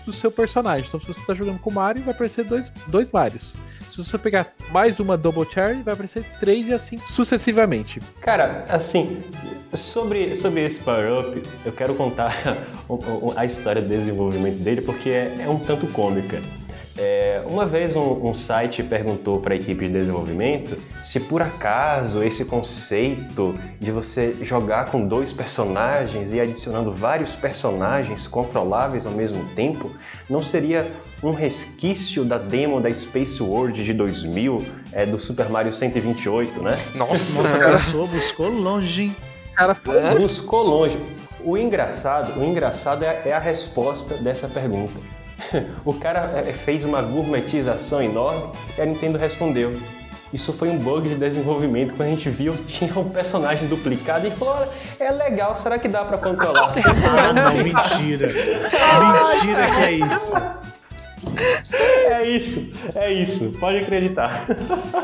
[0.06, 0.86] do seu personagem.
[0.88, 3.54] Então, se você está jogando com o Mario, vai aparecer dois, dois Marios.
[3.88, 8.00] Se você pegar mais uma Double Cherry, vai aparecer três e assim sucessivamente.
[8.20, 9.22] Cara, assim,
[9.74, 12.34] sobre, sobre esse power-up, eu quero contar
[13.36, 16.40] a história do desenvolvimento dele porque é, é um tanto cômica.
[16.96, 22.22] É, uma vez um, um site perguntou para a equipe de desenvolvimento se por acaso
[22.22, 29.42] esse conceito de você jogar com dois personagens e adicionando vários personagens controláveis ao mesmo
[29.54, 29.90] tempo
[30.28, 34.62] não seria um resquício da demo da Space World de 2000,
[34.92, 36.78] é, do Super Mario 128, né?
[36.94, 39.16] Nossa, Nossa, cara, sou, buscou longe, hein?
[39.54, 40.14] Cara, foi É?
[40.14, 40.98] Buscou longe.
[41.44, 45.21] O engraçado, o engraçado é, é a resposta dessa pergunta.
[45.84, 48.44] O cara é, fez uma gourmetização enorme
[48.76, 49.76] e a Nintendo respondeu.
[50.32, 51.92] Isso foi um bug de desenvolvimento.
[51.94, 54.68] Quando a gente viu, tinha um personagem duplicado e falou: "Olha,
[54.98, 56.70] é legal, será que dá pra controlar?
[56.70, 58.28] Ah, não, mentira.
[58.28, 60.34] Mentira que é isso.
[62.08, 64.44] é isso, é isso, pode acreditar.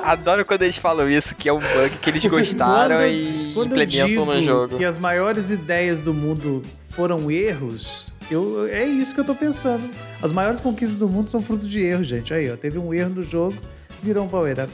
[0.03, 3.77] adoro quando eles falam isso, que é um bug que eles gostaram Quando- e Quando
[3.77, 4.77] eu implementam no jogo.
[4.79, 9.89] que as maiores ideias do mundo foram erros, eu, é isso que eu tô pensando.
[10.23, 12.33] As maiores conquistas do mundo são fruto de erros, gente.
[12.35, 13.57] Aí, ó, teve um erro no jogo,
[14.03, 14.73] virou um power up.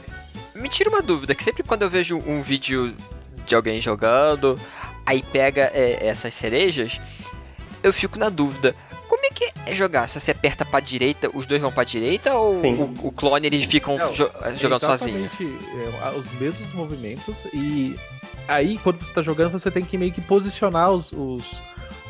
[0.55, 2.93] Me tira uma dúvida, que sempre quando eu vejo um vídeo
[3.45, 4.59] de alguém jogando,
[5.05, 6.99] aí pega é, essas cerejas,
[7.83, 8.75] eu fico na dúvida.
[9.07, 10.09] Como é que é jogar?
[10.09, 12.73] Se você aperta pra direita, os dois vão pra direita ou Sim.
[13.01, 15.25] o, o clone eles ficam Não, jo- jogando sozinho?
[15.25, 15.57] exatamente,
[16.15, 17.95] é, os mesmos movimentos e
[18.47, 21.61] aí quando você está jogando você tem que meio que posicionar os, os,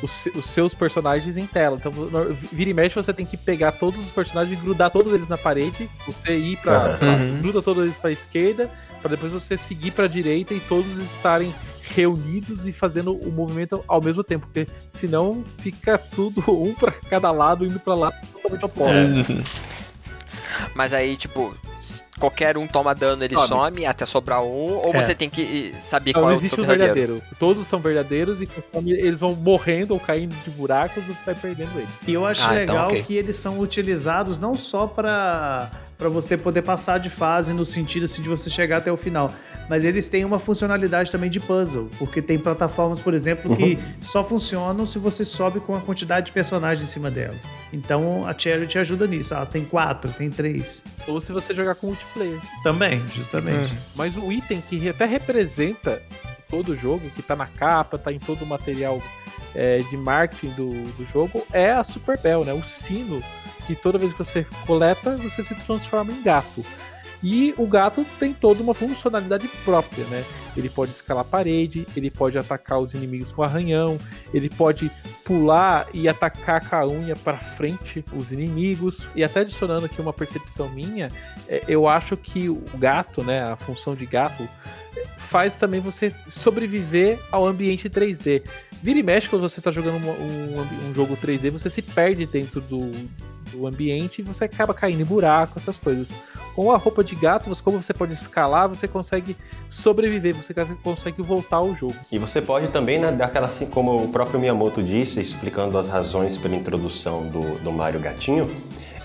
[0.01, 1.77] os, os seus personagens em tela.
[1.77, 5.13] Então no- vira e mexe você tem que pegar todos os personagens e grudar todos
[5.13, 7.41] eles na parede, você ir para Uhum.
[7.41, 8.69] gruda todos eles para esquerda,
[9.01, 11.53] para depois você seguir para direita e todos estarem
[11.93, 17.31] reunidos e fazendo o movimento ao mesmo tempo, porque senão fica tudo um para cada
[17.31, 19.45] lado indo para lados totalmente opostos.
[20.73, 21.55] Mas aí, tipo,
[22.19, 23.47] qualquer um toma dano, ele Some.
[23.47, 25.03] some até sobrar um, ou É.
[25.03, 26.95] você tem que eh, saber Não, qual é o existe seu verdadeiro.
[27.13, 27.35] verdadeiro.
[27.39, 31.71] Todos são verdadeiros e conforme eles vão morrendo ou caindo de buracos, você vai perdendo
[31.77, 31.89] eles.
[32.07, 33.03] E eu acho Ah, então, legal ok.
[33.03, 38.05] que eles são utilizados não só para para você poder passar de fase no sentido
[38.05, 39.33] assim, de você chegar até o final.
[39.69, 43.79] Mas eles têm uma funcionalidade também de puzzle, porque tem plataformas, por exemplo, que uhum.
[44.01, 47.35] só funcionam se você sobe com a quantidade de personagens em cima dela.
[47.73, 49.33] Então a Cherry te ajuda nisso.
[49.33, 50.83] Ela tem quatro, tem três.
[51.07, 52.39] Ou se você jogar com multiplayer.
[52.63, 53.71] Também, justamente.
[53.71, 53.79] Uhum.
[53.95, 56.01] Mas o item que até representa
[56.49, 59.01] todo o jogo, que tá na capa, tá em todo o material
[59.53, 62.53] é, de marketing do, do jogo, é a Super Bell, né?
[62.53, 63.23] O sino
[63.65, 66.65] que toda vez que você coleta, você se transforma em gato.
[67.23, 70.23] E o gato tem toda uma funcionalidade própria, né?
[70.55, 73.97] Ele pode escalar a parede, ele pode atacar os inimigos com arranhão,
[74.33, 74.91] ele pode
[75.23, 79.09] pular e atacar com a unha para frente os inimigos.
[79.15, 81.11] E até adicionando aqui uma percepção minha,
[81.47, 84.47] é, eu acho que o gato, né, a função de gato,
[85.17, 88.43] faz também você sobreviver ao ambiente 3D.
[88.83, 92.25] Vira e mexe quando você está jogando um, um, um, jogo 3D, você se perde
[92.25, 92.91] dentro do,
[93.51, 96.11] do ambiente e você acaba caindo em buraco, essas coisas.
[96.55, 99.35] Com a roupa de gato, você, como você pode escalar, você consegue
[99.67, 101.95] sobreviver, você consegue voltar ao jogo.
[102.11, 106.37] E você pode também, né, aquela assim, como o próprio Miyamoto disse, explicando as razões
[106.37, 108.49] pela introdução do, do Mario Gatinho,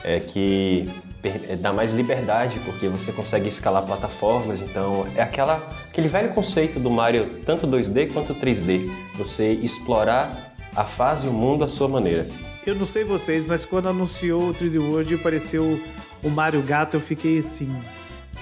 [0.04, 0.88] é que
[1.22, 5.56] é, dá mais liberdade, porque você consegue escalar plataformas, então é aquela,
[5.88, 11.32] aquele velho conceito do Mario, tanto 2D quanto 3D, você explorar a fase e o
[11.32, 12.26] mundo à sua maneira.
[12.66, 15.80] Eu não sei vocês, mas quando anunciou o 3D World e apareceu
[16.22, 17.74] o Mario Gato, eu fiquei assim,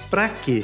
[0.09, 0.63] pra quê?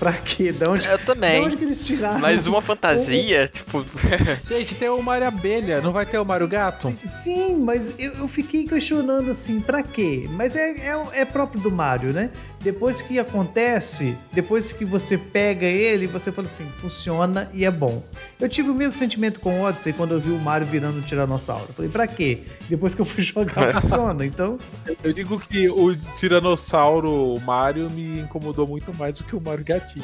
[0.00, 0.50] Pra quê?
[0.50, 1.42] Da onde, eu também.
[1.42, 2.18] Da onde que eles tiraram?
[2.20, 3.84] Mas uma fantasia, tipo.
[4.48, 6.96] Gente, tem o Mario Abelha, não vai ter o Mario Gato?
[7.04, 10.26] Sim, mas eu, eu fiquei questionando assim, pra quê?
[10.30, 12.30] Mas é, é, é, próprio do Mario, né?
[12.62, 18.02] Depois que acontece, depois que você pega ele, você fala assim, funciona e é bom.
[18.38, 21.00] Eu tive o mesmo sentimento com o Odyssey quando eu vi o Mario virando um
[21.00, 21.64] tiranossauro.
[21.70, 22.42] Eu falei, pra quê?
[22.68, 24.26] Depois que eu fui jogar, funciona.
[24.26, 24.58] Então.
[25.02, 29.98] Eu digo que o tiranossauro Mario me incomodou muito mais do que o Mario Gato.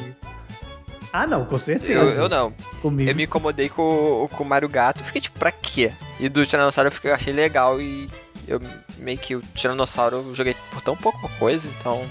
[1.13, 2.21] Ah, não, com certeza.
[2.21, 2.51] Eu, eu não.
[2.81, 3.09] Comigo.
[3.09, 5.03] Eu me incomodei com, com o Mario Gato.
[5.03, 5.91] Fiquei tipo, pra quê?
[6.19, 8.09] E do Tiranossauro eu, fiquei, eu achei legal e
[8.47, 8.59] eu
[8.97, 12.03] meio que o Tiranossauro eu joguei por tão pouca coisa, então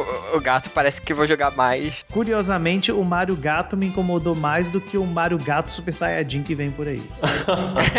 [0.00, 2.04] o, o, gato parece que vou jogar mais.
[2.12, 6.54] Curiosamente, o Mario Gato me incomodou mais do que o Mario Gato Super Saiyajin que
[6.54, 7.02] vem por aí.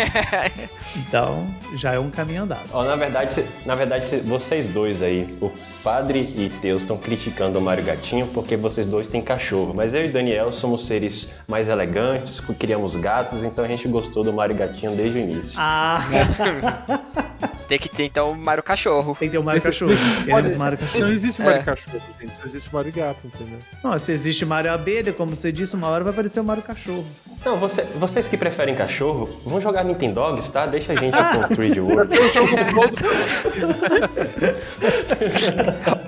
[0.96, 2.68] então, já é um caminho andado.
[2.72, 5.50] Oh, na verdade, na verdade, vocês dois aí, o
[5.82, 9.72] Padre e Teus estão criticando o Mario Gatinho porque vocês dois têm cachorro.
[9.74, 14.32] Mas eu e Daniel somos seres mais elegantes, criamos gatos, então a gente gostou do
[14.32, 15.54] Mario Gatinho desde o início.
[15.58, 16.00] Ah!
[17.72, 19.16] Tem que ter então o Mario Cachorro.
[19.18, 19.66] Tem que ter o Mario Esse...
[19.68, 19.94] Cachorro.
[20.26, 21.04] Queremos Mario Cachorro.
[21.06, 21.62] Não existe Mario é.
[21.62, 22.32] Cachorro, gente.
[22.38, 23.58] Não existe Mario Gato, entendeu?
[23.82, 27.06] Não, se existe Mario Abelha, como você disse, uma hora vai aparecer o Mario Cachorro.
[27.44, 30.64] Não, você, vocês que preferem cachorro, vão jogar Nintendogs, tá?
[30.64, 32.16] Deixa a gente com o 3D World.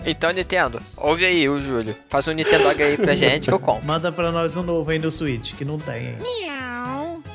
[0.07, 1.97] então, Nintendo, ouve aí o Júlio.
[2.09, 3.85] Faz um Nintendog aí pra gente que eu compro.
[3.85, 6.11] Manda pra nós um novo aí no Switch, que não tem.
[6.11, 6.17] Hein?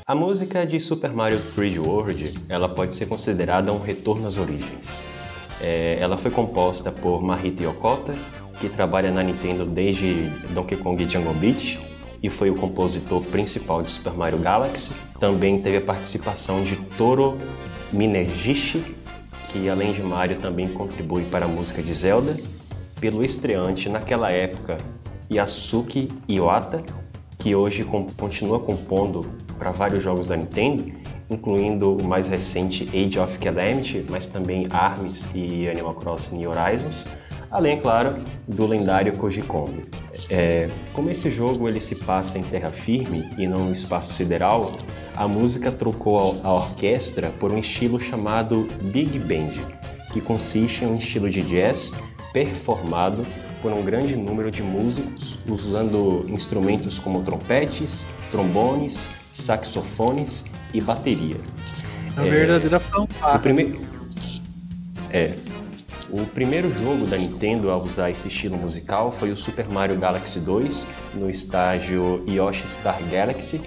[0.08, 5.04] A música de Super Mario 3D World, ela pode ser considerada um retorno às origens.
[5.62, 8.14] É, ela foi composta por Mahito Yokota,
[8.62, 11.89] que trabalha na Nintendo desde Donkey Kong Jungle Beat
[12.22, 14.94] e foi o compositor principal de Super Mario Galaxy.
[15.20, 17.38] Também teve a participação de Toro
[17.92, 18.96] Minegishi,
[19.52, 22.38] que além de Mario também contribui para a música de Zelda,
[23.00, 24.78] pelo estreante naquela época
[25.32, 26.84] Yasuki Iwata,
[27.38, 27.86] que hoje
[28.18, 29.26] continua compondo
[29.58, 30.92] para vários jogos da Nintendo,
[31.30, 37.06] incluindo o mais recente Age of Calamity, mas também ARMS e Animal Crossing New Horizons,
[37.52, 38.16] além, claro,
[38.48, 39.88] do lendário Koji Kondo.
[40.30, 44.78] É, como esse jogo ele se passa em terra firme e não no espaço sideral,
[45.16, 49.64] a música trocou a orquestra por um estilo chamado Big Band,
[50.12, 51.94] que consiste em um estilo de jazz
[52.34, 53.26] performado
[53.62, 61.38] por um grande número de músicos usando instrumentos como trompetes, trombones, saxofones e bateria.
[62.18, 63.38] É uma é, verdadeira fanfarra.
[63.38, 63.80] O primeiro...
[65.12, 65.34] É,
[66.12, 70.40] o primeiro jogo da Nintendo a usar esse estilo musical foi o Super Mario Galaxy
[70.40, 73.62] 2, no estágio Yoshi Star Galaxy.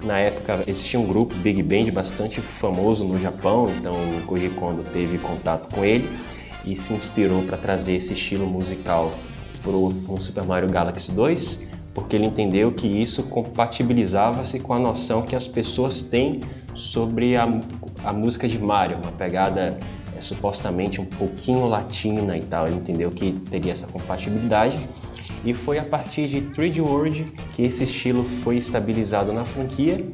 [0.00, 4.84] Na época existia um grupo Big Band bastante famoso no Japão, então o Koji Kondo
[4.92, 6.08] teve contato com ele
[6.64, 9.12] e se inspirou para trazer esse estilo musical
[9.60, 11.67] para o Super Mario Galaxy 2,
[11.98, 16.40] porque ele entendeu que isso compatibilizava-se com a noção que as pessoas têm
[16.72, 17.60] sobre a,
[18.04, 19.76] a música de Mario, uma pegada
[20.16, 22.68] é supostamente um pouquinho latina e tal.
[22.68, 24.78] Ele entendeu que teria essa compatibilidade
[25.44, 30.04] e foi a partir de 3D World que esse estilo foi estabilizado na franquia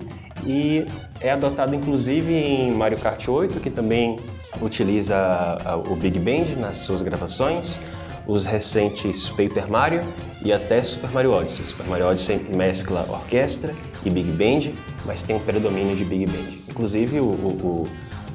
[0.47, 0.87] e
[1.21, 4.19] é adotado inclusive em Mario Kart 8, que também
[4.61, 5.59] utiliza
[5.91, 7.79] o Big Band nas suas gravações,
[8.27, 10.01] os recentes Paper Mario
[10.45, 11.65] e até Super Mario Odyssey.
[11.65, 13.75] Super Mario Odyssey mescla orquestra
[14.05, 14.73] e Big Band,
[15.07, 16.53] mas tem um predomínio de Big Band.
[16.69, 17.89] Inclusive o, o,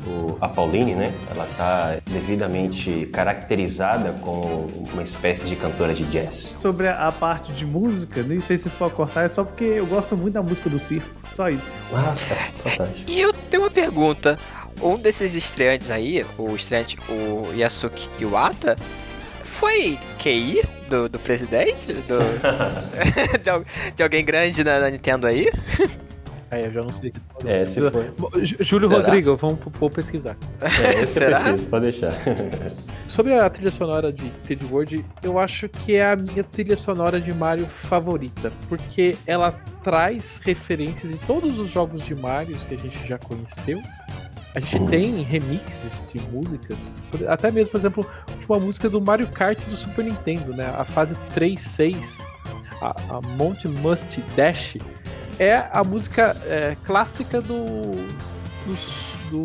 [0.07, 1.13] o, a Pauline, né?
[1.29, 6.57] Ela está devidamente caracterizada como uma espécie de cantora de jazz.
[6.59, 9.85] Sobre a parte de música, nem sei se vocês podem cortar, é só porque eu
[9.85, 11.77] gosto muito da música do circo, só isso.
[11.93, 13.09] Ah, tá, fantástico.
[13.09, 14.37] E eu tenho uma pergunta.
[14.81, 18.77] Um desses estreantes aí, o estreante, o Yasuki Iwata,
[19.59, 21.91] foi QI do, do presidente?
[21.93, 22.19] Do,
[23.43, 25.49] de, de, alguém grande na, na Nintendo aí?
[26.51, 27.13] Aí eu já não sei.
[27.45, 28.11] É, se foi.
[28.43, 29.03] Júlio Será?
[29.03, 30.35] Rodrigo, vamos, vamos pesquisar.
[30.59, 32.11] É, esse eu pesquiso, pode deixar.
[33.07, 37.21] Sobre a trilha sonora de 3D World, eu acho que é a minha trilha sonora
[37.21, 39.51] de Mario favorita, porque ela
[39.83, 43.79] traz referências de todos os jogos de Mario que a gente já conheceu.
[44.55, 49.27] A gente tem remixes de músicas, até mesmo, por exemplo, de uma música do Mario
[49.27, 50.73] Kart do Super Nintendo, né?
[50.75, 52.25] A fase 3-6,
[52.81, 54.77] a, a Mount Must Dash
[55.37, 57.63] é a música é, clássica do,
[58.65, 58.75] do,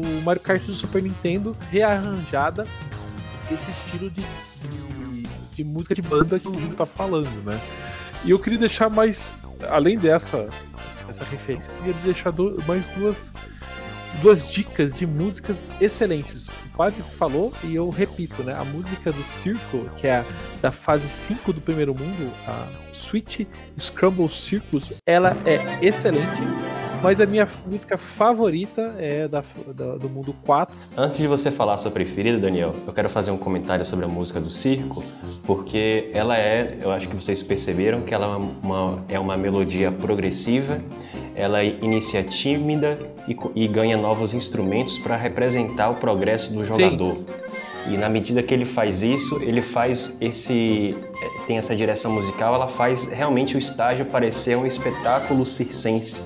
[0.00, 2.66] do, Mario Kart do Super Nintendo, rearranjada
[3.50, 7.60] esse estilo de, de, de, música de banda que o Júlio tá falando, né?
[8.24, 9.36] E eu queria deixar mais,
[9.68, 10.48] além dessa
[11.08, 13.32] essa referência, eu queria deixar do, mais duas
[14.20, 16.48] duas dicas de músicas excelentes.
[16.48, 18.54] O padre falou e eu repito, né?
[18.54, 20.24] A música do Circle, que é
[20.60, 23.46] da fase 5 do primeiro mundo, a Sweet
[23.78, 26.73] Scramble Circus, ela é excelente.
[27.04, 29.44] Mas a minha música favorita é da,
[29.74, 30.74] da, do mundo 4.
[30.96, 34.08] Antes de você falar a sua preferida, Daniel, eu quero fazer um comentário sobre a
[34.08, 35.04] música do circo,
[35.42, 39.92] porque ela é, eu acho que vocês perceberam que ela é uma, é uma melodia
[39.92, 40.80] progressiva,
[41.34, 42.98] ela inicia tímida
[43.28, 47.16] e, e ganha novos instrumentos para representar o progresso do jogador.
[47.16, 47.24] Sim.
[47.92, 52.54] E na medida que ele faz isso, ele faz esse é, tem essa direção musical,
[52.54, 56.22] ela faz realmente o estágio parecer um espetáculo circense.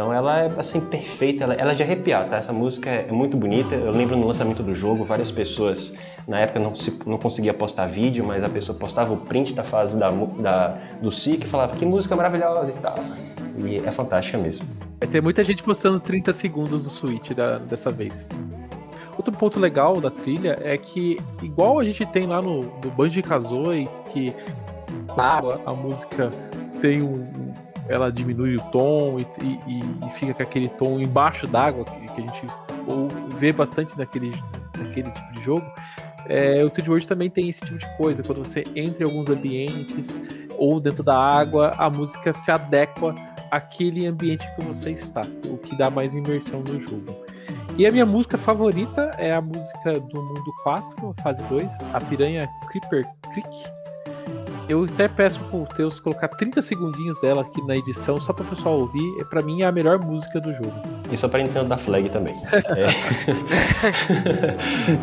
[0.00, 2.38] Então ela é assim perfeita, ela, ela é de arrepiar, tá?
[2.38, 3.74] Essa música é muito bonita.
[3.74, 5.94] Eu lembro no lançamento do jogo, várias pessoas
[6.26, 9.62] na época não, se, não conseguia postar vídeo, mas a pessoa postava o print da
[9.62, 10.68] fase da, da
[11.02, 12.94] do SIC e falava que música maravilhosa e tal.
[13.58, 14.66] E é fantástica mesmo.
[14.98, 18.26] Vai ter muita gente postando 30 segundos do Switch da, dessa vez.
[19.18, 23.86] Outro ponto legal da trilha é que, igual a gente tem lá no, no Banjo-Kazooie,
[24.10, 24.34] que
[25.12, 26.30] claro, a música
[26.80, 27.49] tem um,
[27.90, 29.26] ela diminui o tom e,
[29.66, 32.46] e, e fica com aquele tom embaixo d'água que, que, a gente
[33.36, 34.32] vê bastante naquele,
[34.78, 35.66] naquele tipo de jogo.
[36.26, 38.22] É, o 3D World também tem esse tipo de coisa.
[38.22, 40.14] Quando você entra em alguns ambientes
[40.56, 43.12] ou dentro da água, a música se adequa
[43.50, 47.24] àquele ambiente que você está, o que dá mais imersão no jogo.
[47.76, 52.48] E a minha música favorita é a música do Mundo 4, fase 2, a Piranha
[52.68, 53.79] Creeper Creek.
[54.70, 58.46] Eu até peço pro Teus colocar 30 segundinhos dela aqui na edição, só para o
[58.46, 59.20] pessoal ouvir.
[59.20, 60.72] É, para mim é a melhor música do jogo.
[61.10, 62.40] E só para Nintendo da Flag também.
[62.76, 62.86] é...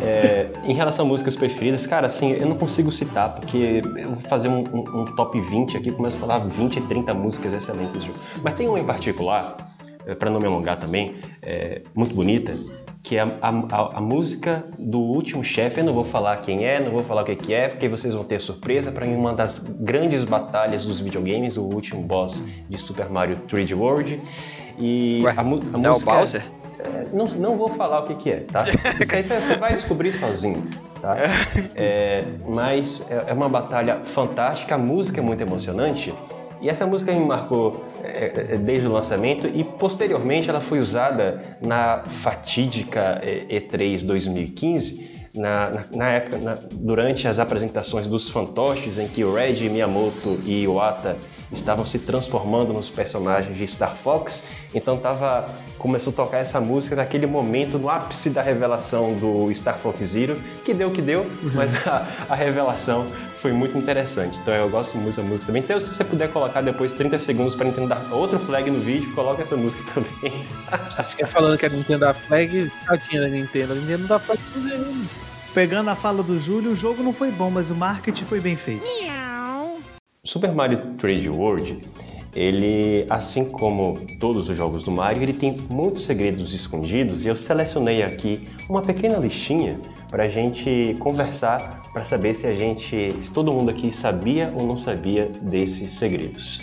[0.02, 4.20] é, em relação a músicas preferidas, cara, assim, eu não consigo citar, porque eu vou
[4.20, 8.00] fazer um, um, um top 20 aqui, começo a falar 20 30 músicas excelentes do
[8.06, 8.18] jogo.
[8.42, 9.54] Mas tem uma em particular
[10.06, 12.56] é, para não me alongar também, é, muito bonita,
[13.02, 15.80] que é a, a, a, música do último chefe.
[15.80, 18.14] Eu não vou falar quem é, não vou falar o que, que é, porque vocês
[18.14, 18.92] vão ter surpresa.
[18.92, 23.76] Para mim, uma das grandes batalhas dos videogames, o último boss de Super Mario 3D
[23.76, 24.20] World.
[24.78, 25.78] E Ué, a, a música.
[25.82, 26.42] É o Bowser?
[26.78, 28.64] É, não, não vou falar o que, que é, tá?
[29.00, 30.66] Isso aí você vai descobrir sozinho.
[31.00, 31.16] Tá?
[31.74, 36.12] É, mas é, é uma batalha fantástica, a música é muito emocionante.
[36.60, 41.42] E essa música me marcou é, é, desde o lançamento e posteriormente ela foi usada
[41.60, 49.06] na fatídica E3 2015, na, na, na época, na, durante as apresentações dos fantoches em
[49.06, 51.16] que o Reggie Miyamoto e Iwata
[51.50, 55.48] estavam se transformando nos personagens de Star Fox, então tava,
[55.78, 60.38] começou a tocar essa música naquele momento, no ápice da revelação do Star Fox Zero,
[60.64, 61.50] que deu o que deu, uhum.
[61.54, 63.06] mas a, a revelação
[63.38, 64.38] foi muito interessante.
[64.38, 65.62] Então eu gosto muito dessa música também.
[65.62, 69.12] Então se você puder colocar depois 30 segundos para Nintendo dar outro flag no vídeo,
[69.14, 70.44] coloca essa música também.
[70.90, 73.72] Você fica falando que a Nintendo dá flag, tadinha da Nintendo.
[73.72, 75.08] A Nintendo dá flag tudo
[75.54, 78.54] Pegando a fala do Júlio, o jogo não foi bom, mas o marketing foi bem
[78.54, 78.84] feito.
[80.24, 81.80] Super Mario 3D World
[82.34, 87.34] ele, assim como todos os jogos do Mario, ele tem muitos segredos escondidos e eu
[87.34, 89.78] selecionei aqui uma pequena listinha
[90.10, 94.66] para a gente conversar para saber se a gente, se todo mundo aqui sabia ou
[94.66, 96.60] não sabia desses segredos.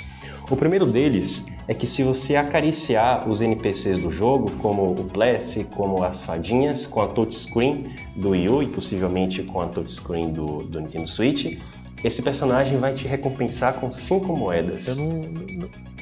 [0.49, 5.63] O primeiro deles é que se você acariciar os NPCs do jogo, como o Plessy,
[5.63, 7.85] como as fadinhas, com a touchscreen
[8.15, 11.57] do Wii U e possivelmente com a touchscreen do, do Nintendo Switch,
[12.05, 14.87] esse personagem vai te recompensar com 5 moedas.
[14.87, 15.21] Eu não,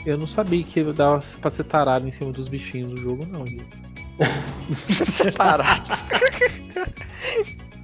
[0.06, 3.46] eu não sabia que dava pra ser tarado em cima dos bichinhos do jogo, não,
[3.48, 3.66] gente.
[5.06, 5.90] Separado.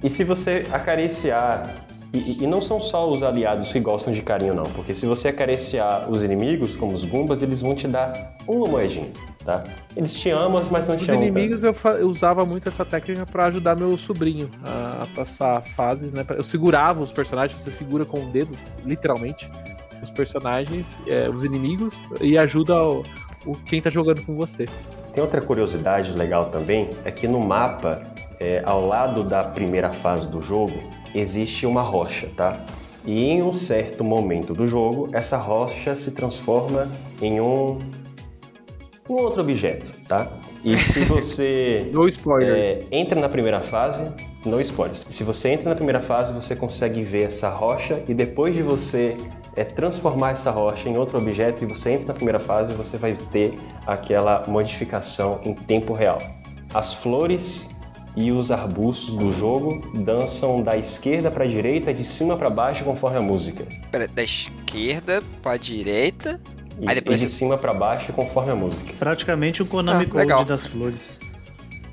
[0.02, 1.89] E se você acariciar.
[2.12, 4.64] E, e não são só os aliados que gostam de carinho, não.
[4.64, 9.10] Porque se você acariciar os inimigos, como os Goombas, eles vão te dar uma moedinha,
[9.44, 9.62] tá?
[9.96, 11.22] Eles te amam, mas não Os te amam.
[11.22, 15.68] inimigos eu, eu usava muito essa técnica pra ajudar meu sobrinho a, a passar as
[15.70, 16.24] fases, né?
[16.30, 19.48] Eu segurava os personagens, você segura com o dedo, literalmente,
[20.02, 23.04] os personagens, é, os inimigos, e ajuda o,
[23.46, 24.64] o- quem tá jogando com você.
[25.12, 28.02] Tem outra curiosidade legal também, é que no mapa,
[28.40, 30.72] é, ao lado da primeira fase do jogo,
[31.14, 32.64] existe uma rocha, tá?
[33.04, 36.90] E em um certo momento do jogo, essa rocha se transforma
[37.22, 37.78] em um,
[39.08, 40.30] um outro objeto, tá?
[40.62, 42.54] E se você No spoiler.
[42.54, 44.06] é, entra na primeira fase,
[44.44, 45.04] não spoilers.
[45.08, 49.16] Se você entra na primeira fase, você consegue ver essa rocha e depois de você
[49.56, 53.14] é, transformar essa rocha em outro objeto e você entra na primeira fase, você vai
[53.32, 53.54] ter
[53.86, 56.18] aquela modificação em tempo real.
[56.74, 57.69] As flores
[58.16, 62.84] e os arbustos do jogo dançam da esquerda para a direita, de cima para baixo,
[62.84, 63.64] conforme a música.
[63.90, 66.40] Pera, da esquerda pra direita.
[66.80, 68.92] E, Aí depois e de cima para baixo, conforme a música.
[68.98, 70.44] Praticamente o Konami Ah, Code legal.
[70.44, 71.18] das flores.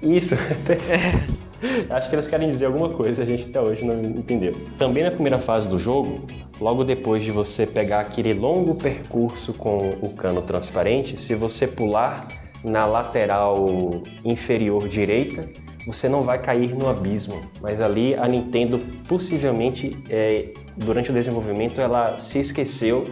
[0.02, 0.36] Isso.
[1.90, 4.52] Acho que eles querem dizer alguma coisa, a gente até hoje não entendeu.
[4.78, 6.24] Também na primeira fase do jogo,
[6.62, 12.28] logo depois de você pegar aquele longo percurso com o cano transparente, se você pular
[12.64, 13.66] na lateral
[14.24, 15.48] inferior direita,
[15.88, 17.42] você não vai cair no abismo.
[17.62, 18.78] Mas ali a Nintendo
[19.08, 23.06] possivelmente, é, durante o desenvolvimento, ela se esqueceu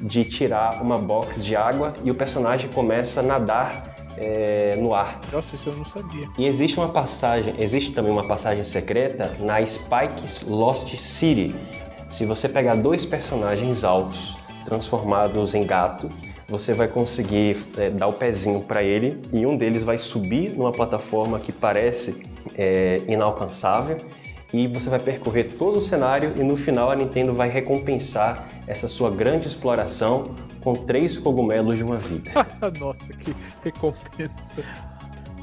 [0.00, 5.18] de tirar uma box de água e o personagem começa a nadar é, no ar.
[5.32, 6.28] Nossa, isso eu não sabia.
[6.38, 11.54] E existe uma passagem, existe também uma passagem secreta na Spike's Lost City.
[12.10, 16.10] Se você pegar dois personagens altos transformados em gato,
[16.48, 20.72] você vai conseguir é, dar o pezinho para ele e um deles vai subir numa
[20.72, 22.22] plataforma que parece
[22.56, 23.98] é, inalcançável
[24.52, 28.88] e você vai percorrer todo o cenário e no final a Nintendo vai recompensar essa
[28.88, 30.22] sua grande exploração
[30.62, 32.30] com três cogumelos de uma vida.
[32.80, 34.62] Nossa, que recompensa.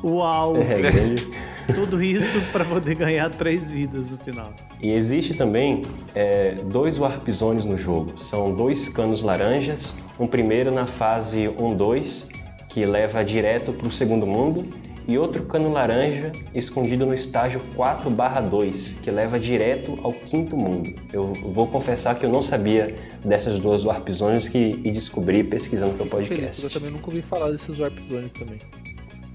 [0.03, 0.55] Uau!
[0.57, 1.29] É grande.
[1.73, 4.53] Tudo isso pra poder ganhar três vidas no final.
[4.81, 5.81] E existe também
[6.13, 8.19] é, dois Warp Zones no jogo.
[8.19, 9.95] São dois canos laranjas.
[10.19, 12.29] Um primeiro na fase 1-2,
[12.69, 14.65] que leva direto para o segundo mundo.
[15.07, 20.95] E outro cano laranja escondido no estágio 4-2, que leva direto ao quinto mundo.
[21.13, 25.93] Eu vou confessar que eu não sabia dessas duas Warp Zones que, e descobri pesquisando
[25.93, 26.73] pelo Feliz, eu podcast.
[26.73, 28.57] também nunca ouvi falar desses Warp Zones também.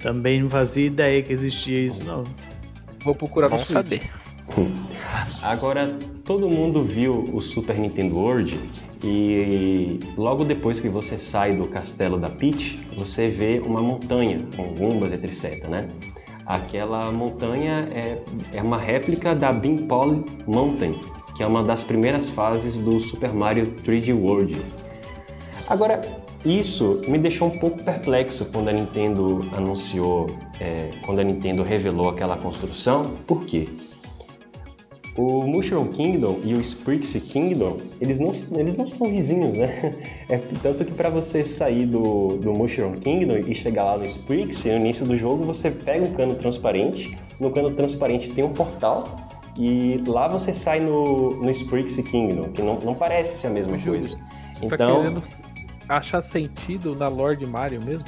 [0.01, 2.25] Também não fazia ideia que existia isso, não.
[3.05, 4.03] Vou procurar Vamos saber.
[5.43, 8.59] Agora, todo mundo viu o Super Nintendo World
[9.05, 14.65] e logo depois que você sai do castelo da Peach, você vê uma montanha com
[14.75, 15.89] gumbas, etc, né?
[16.45, 18.19] Aquela montanha é,
[18.55, 20.99] é uma réplica da Beanpole Mountain,
[21.37, 24.61] que é uma das primeiras fases do Super Mario 3D World.
[25.69, 26.01] Agora,
[26.45, 30.27] isso me deixou um pouco perplexo quando a Nintendo anunciou,
[30.59, 33.03] é, quando a Nintendo revelou aquela construção.
[33.27, 33.69] Por quê?
[35.17, 39.95] O Mushroom Kingdom e o Sprixie Kingdom, eles não, eles não são vizinhos, né?
[40.31, 44.71] É tanto que para você sair do, do Mushroom Kingdom e chegar lá no Sprixie,
[44.71, 49.03] no início do jogo você pega um cano transparente, no cano transparente tem um portal
[49.59, 53.77] e lá você sai no, no Sprixie Kingdom, que não, não parece ser a mesma
[53.77, 54.17] coisa.
[54.17, 54.23] Tá
[54.63, 55.23] Então, querendo
[55.99, 58.05] achar sentido na lore de Mario mesmo?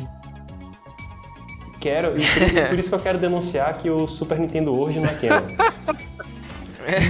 [1.80, 5.08] quero, e por, por isso que eu quero denunciar que o Super Nintendo World não
[5.08, 5.46] é canon.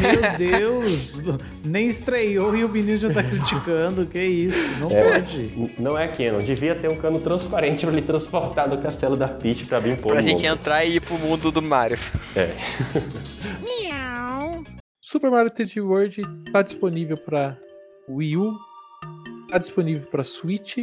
[0.01, 1.23] Meu Deus!
[1.63, 4.07] Nem estreou e o menino já tá criticando.
[4.07, 4.81] Que isso?
[4.81, 5.21] Não É.
[5.21, 5.75] pode.
[5.79, 9.67] Não é canon, devia ter um cano transparente para ele transportar do castelo da Peach
[9.67, 10.47] para vir pôr Pra no gente mundo.
[10.59, 11.99] entrar e ir pro mundo do Mario.
[12.35, 12.55] É.
[15.01, 17.59] Super Mario 3D World tá disponível para
[18.09, 18.55] Wii U,
[19.53, 20.79] tá disponível para Switch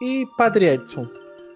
[0.00, 1.06] e Padre Edson.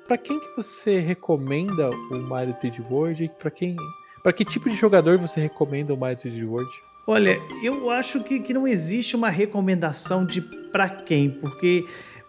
[0.06, 3.30] Para quem que você recomenda o Mario 3D World?
[3.38, 3.76] Para quem,
[4.22, 6.70] para que tipo de jogador você recomenda o Mario 3D World?
[7.06, 11.86] Olha, eu acho que, que não existe uma recomendação de pra quem, porque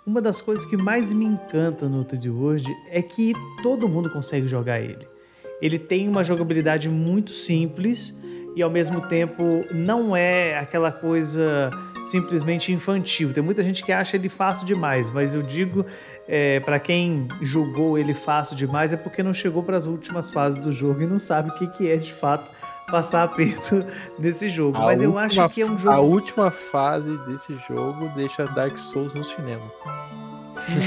[0.07, 4.47] uma das coisas que mais me encanta no 3D World é que todo mundo consegue
[4.47, 5.05] jogar ele.
[5.61, 8.15] Ele tem uma jogabilidade muito simples
[8.56, 11.69] e ao mesmo tempo não é aquela coisa
[12.03, 13.32] simplesmente infantil.
[13.34, 15.86] Tem muita gente que acha ele fácil demais, mas eu digo
[16.28, 20.60] é, para quem julgou ele fácil demais é porque não chegou para as últimas fases
[20.60, 22.49] do jogo e não sabe o que, que é de fato
[22.90, 23.86] passar aperto
[24.19, 24.78] nesse jogo.
[24.78, 25.95] A mas eu última- acho que é um jogo.
[25.95, 29.64] A última fase desse jogo deixa Dark Souls no cinema.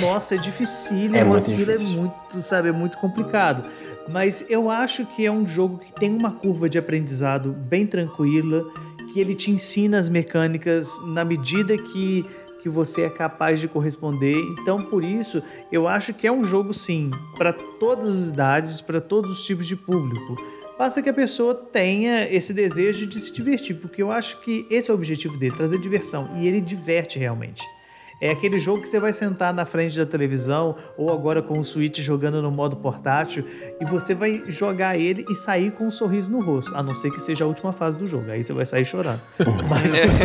[0.00, 1.16] Nossa, é dificílimo.
[1.16, 1.96] É muito Aquilo difícil.
[1.96, 3.68] é muito, sabe, é muito complicado.
[4.08, 8.64] Mas eu acho que é um jogo que tem uma curva de aprendizado bem tranquila,
[9.12, 12.24] que ele te ensina as mecânicas na medida que,
[12.62, 14.36] que você é capaz de corresponder.
[14.60, 15.42] Então, por isso,
[15.72, 19.66] eu acho que é um jogo, sim, para todas as idades, para todos os tipos
[19.66, 20.36] de público.
[20.78, 24.90] Basta que a pessoa tenha esse desejo de se divertir, porque eu acho que esse
[24.90, 26.28] é o objetivo dele, trazer diversão.
[26.36, 27.62] E ele diverte realmente.
[28.24, 31.64] É aquele jogo que você vai sentar na frente da televisão ou agora com o
[31.64, 33.44] Switch jogando no modo portátil
[33.78, 37.10] e você vai jogar ele e sair com um sorriso no rosto, a não ser
[37.10, 38.30] que seja a última fase do jogo.
[38.30, 39.20] Aí você vai sair chorando.
[39.68, 40.24] Mas assim,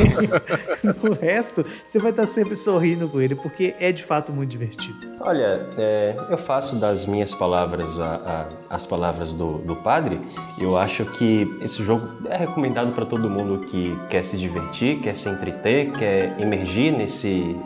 [1.03, 4.97] no resto, você vai estar sempre sorrindo com ele, porque é de fato muito divertido.
[5.19, 10.21] Olha, é, eu faço das minhas palavras a- a- as palavras do, do padre.
[10.57, 15.17] Eu acho que esse jogo é recomendado para todo mundo que quer se divertir, quer
[15.17, 17.57] se entreter, quer emergir nesse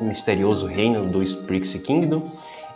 [0.00, 2.30] misterioso reino do Sprixie Kingdom.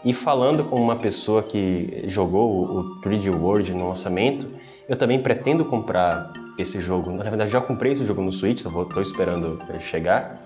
[0.04, 4.46] E falando com uma pessoa que jogou o, o 3D World no lançamento,
[4.88, 7.10] eu também pretendo comprar esse jogo.
[7.10, 10.40] Na verdade, já comprei esse jogo no Switch, estou esperando ele chegar.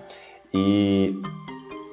[0.53, 1.21] E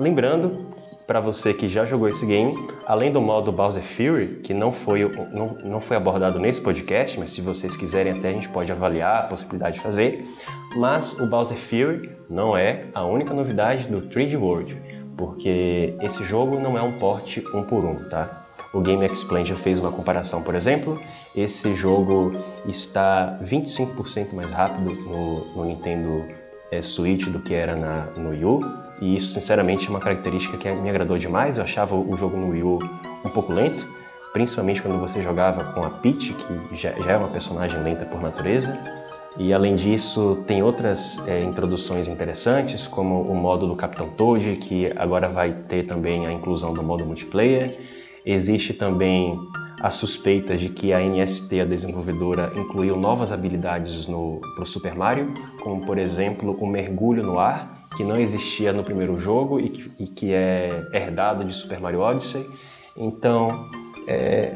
[0.03, 0.67] Lembrando,
[1.13, 2.57] para você que já jogou esse game,
[2.87, 7.33] além do modo Bowser Fury, que não foi, não, não foi abordado nesse podcast, mas
[7.33, 10.27] se vocês quiserem até a gente pode avaliar a possibilidade de fazer,
[10.75, 14.75] mas o Bowser Fury não é a única novidade do 3D World,
[15.15, 18.47] porque esse jogo não é um porte um por um, tá?
[18.73, 20.99] O Game Explain já fez uma comparação, por exemplo,
[21.37, 22.33] esse jogo
[22.67, 26.25] está 25% mais rápido no, no Nintendo
[26.71, 28.82] é, Switch do que era na, no Wii.
[29.03, 31.59] E isso, sinceramente, é uma característica que me agradou demais.
[31.59, 32.79] Eu achava o jogo no Wii U
[33.25, 33.85] um pouco lento,
[34.33, 38.23] principalmente quando você jogava com a Peach, que já, já é uma personagem lenta por
[38.23, 38.79] natureza.
[39.37, 44.93] E além disso, tem outras é, introduções interessantes, como o modo do Capitão Toad, que
[44.95, 47.77] agora vai ter também a inclusão do modo multiplayer.
[48.25, 49.37] Existe também
[49.81, 55.35] a suspeita de que a NST, a desenvolvedora, incluiu novas habilidades para o Super Mario,
[55.61, 59.93] como por exemplo o mergulho no ar, que não existia no primeiro jogo e que,
[59.99, 62.47] e que é herdado de Super Mario Odyssey.
[62.97, 63.71] Então,
[64.07, 64.55] é,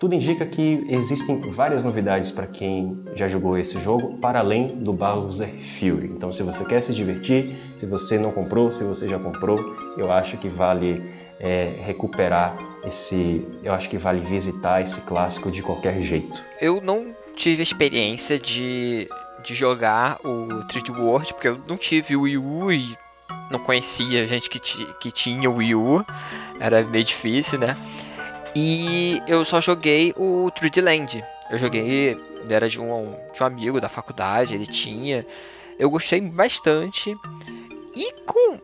[0.00, 4.94] tudo indica que existem várias novidades para quem já jogou esse jogo, para além do
[4.94, 6.06] Bowser Fury.
[6.06, 9.58] Então, se você quer se divertir, se você não comprou, se você já comprou,
[9.98, 11.02] eu acho que vale
[11.38, 12.56] é, recuperar
[12.86, 13.46] esse.
[13.62, 16.34] Eu acho que vale visitar esse clássico de qualquer jeito.
[16.58, 19.06] Eu não tive a experiência de,
[19.42, 22.96] de jogar o 3D World, porque eu não tive o Wii U e
[23.50, 26.04] não conhecia gente que, que tinha o Wii U.
[26.58, 27.76] Era meio difícil, né?
[28.54, 31.24] E eu só joguei o 3D Land.
[31.50, 32.18] Eu joguei,
[32.48, 35.26] era de um, de um amigo da faculdade, ele tinha.
[35.78, 37.16] Eu gostei bastante.
[37.96, 38.58] E com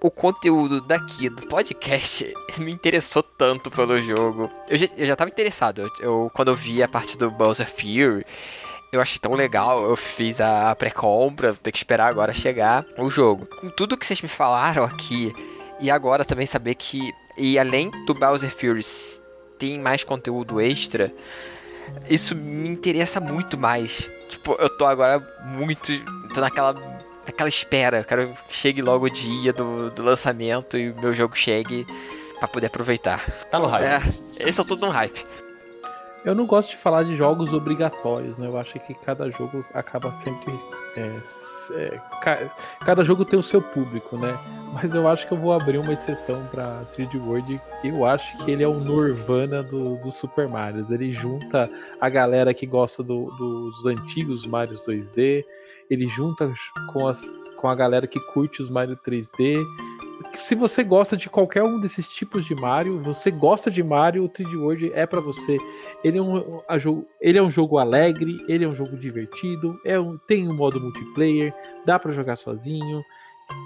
[0.00, 4.50] o conteúdo daqui do podcast me interessou tanto pelo jogo.
[4.68, 5.82] Eu já, eu já tava interessado.
[5.82, 8.26] Eu, eu, quando eu vi a parte do Bowser Fury,
[8.92, 9.82] eu achei tão legal.
[9.84, 13.46] Eu fiz a pré-compra, ter que esperar agora chegar o jogo.
[13.46, 15.34] Com tudo que vocês me falaram aqui,
[15.80, 18.82] e agora também saber que, e além do Bowser Fury,
[19.58, 21.12] tem mais conteúdo extra,
[22.08, 24.08] isso me interessa muito mais.
[24.28, 25.92] Tipo, eu tô agora muito.
[26.34, 26.74] tô naquela
[27.26, 27.98] naquela espera.
[27.98, 31.86] Eu quero que chegue logo o dia do, do lançamento e o meu jogo chegue
[32.38, 33.24] para poder aproveitar.
[33.50, 33.84] Tá no hype.
[33.84, 35.24] É, esse é tudo no hype.
[36.24, 38.46] Eu não gosto de falar de jogos obrigatórios, né?
[38.46, 40.54] Eu acho que cada jogo acaba sempre.
[40.96, 41.20] É,
[41.74, 42.54] é, ca,
[42.84, 44.38] cada jogo tem o seu público, né?
[44.72, 47.60] Mas eu acho que eu vou abrir uma exceção pra 3D World.
[47.82, 50.84] Eu acho que ele é o Nirvana do, do Super Mario.
[50.90, 51.68] Ele junta
[52.00, 55.44] a galera que gosta do, dos antigos Marios 2D,
[55.90, 56.52] ele junta
[56.92, 57.22] com, as,
[57.56, 59.62] com a galera que curte os Mario 3D.
[60.34, 64.28] Se você gosta de qualquer um desses tipos de Mario, você gosta de Mario, o
[64.28, 65.58] 3D World é para você.
[66.02, 66.64] Ele é, um,
[67.20, 70.80] ele é um jogo alegre, ele é um jogo divertido, é um, tem um modo
[70.80, 73.02] multiplayer, dá para jogar sozinho.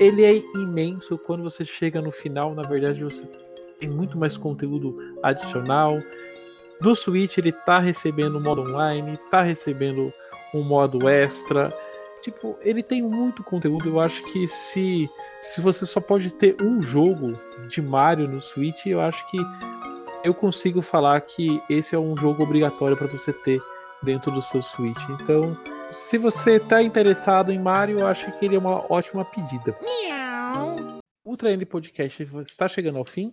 [0.01, 1.17] Ele é imenso.
[1.19, 3.27] Quando você chega no final, na verdade, você
[3.79, 6.03] tem muito mais conteúdo adicional.
[6.81, 10.13] No Switch, ele tá recebendo modo online, tá recebendo
[10.53, 11.73] um modo extra
[12.23, 13.89] tipo, ele tem muito conteúdo.
[13.89, 15.09] Eu acho que se,
[15.41, 17.39] se você só pode ter um jogo
[17.69, 19.39] de Mario no Switch, eu acho que
[20.25, 23.61] eu consigo falar que esse é um jogo obrigatório para você ter
[24.03, 25.03] dentro do seu Switch.
[25.11, 25.57] Então,
[25.93, 29.77] se você tá interessado em Mario, eu acho que ele é uma ótima pedida.
[31.25, 33.33] Ultra N Podcast está chegando ao fim.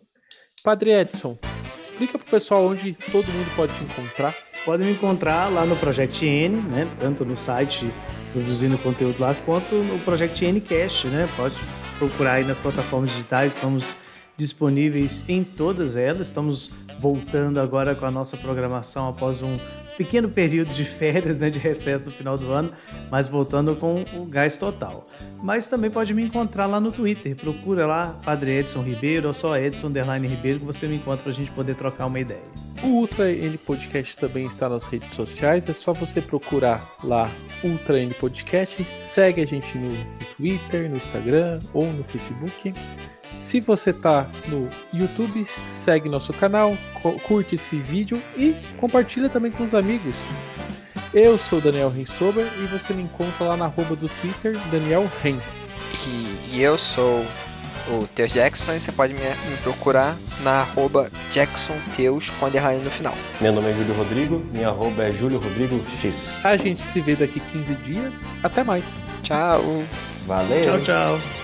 [0.63, 1.37] Padre Edson,
[1.81, 4.35] explica pro pessoal onde todo mundo pode te encontrar.
[4.65, 6.87] Pode me encontrar lá no Project N, né?
[6.99, 7.85] Tanto no site
[8.33, 11.29] produzindo conteúdo lá, quanto no Project Ncast, né?
[11.37, 11.55] Pode
[11.97, 13.95] procurar aí nas plataformas digitais, estamos
[14.35, 16.27] disponíveis em todas elas.
[16.27, 19.55] Estamos voltando agora com a nossa programação após um
[19.97, 22.71] pequeno período de férias, né, de recesso no final do ano,
[23.09, 25.07] mas voltando com o gás total.
[25.41, 29.57] Mas também pode me encontrar lá no Twitter, procura lá Padre Edson Ribeiro ou só
[29.57, 32.43] Edson Underline Ribeiro que você me encontra para a gente poder trocar uma ideia.
[32.83, 37.31] O Ultra N Podcast também está nas redes sociais, é só você procurar lá
[37.63, 39.89] Ultra N Podcast, segue a gente no
[40.35, 42.73] Twitter, no Instagram ou no Facebook.
[43.43, 46.77] Se você está no YouTube, segue nosso canal,
[47.27, 50.15] curte esse vídeo e compartilha também com os amigos.
[51.13, 55.37] Eu sou Daniel Rensober e você me encontra lá na arroba do Twitter, Daniel Ren.
[56.51, 57.25] E, eu sou
[57.89, 62.81] o Teus Jackson e você pode me, me procurar na arroba Jackson Teus com underline
[62.81, 63.13] no final.
[63.41, 66.43] Meu nome é Júlio Rodrigo, minha arroba é Júlio Rodrigo X.
[66.45, 68.13] A gente se vê daqui 15 dias.
[68.41, 68.85] Até mais.
[69.21, 69.83] Tchau.
[70.25, 70.63] Valeu.
[70.63, 71.42] Tchau, tchau.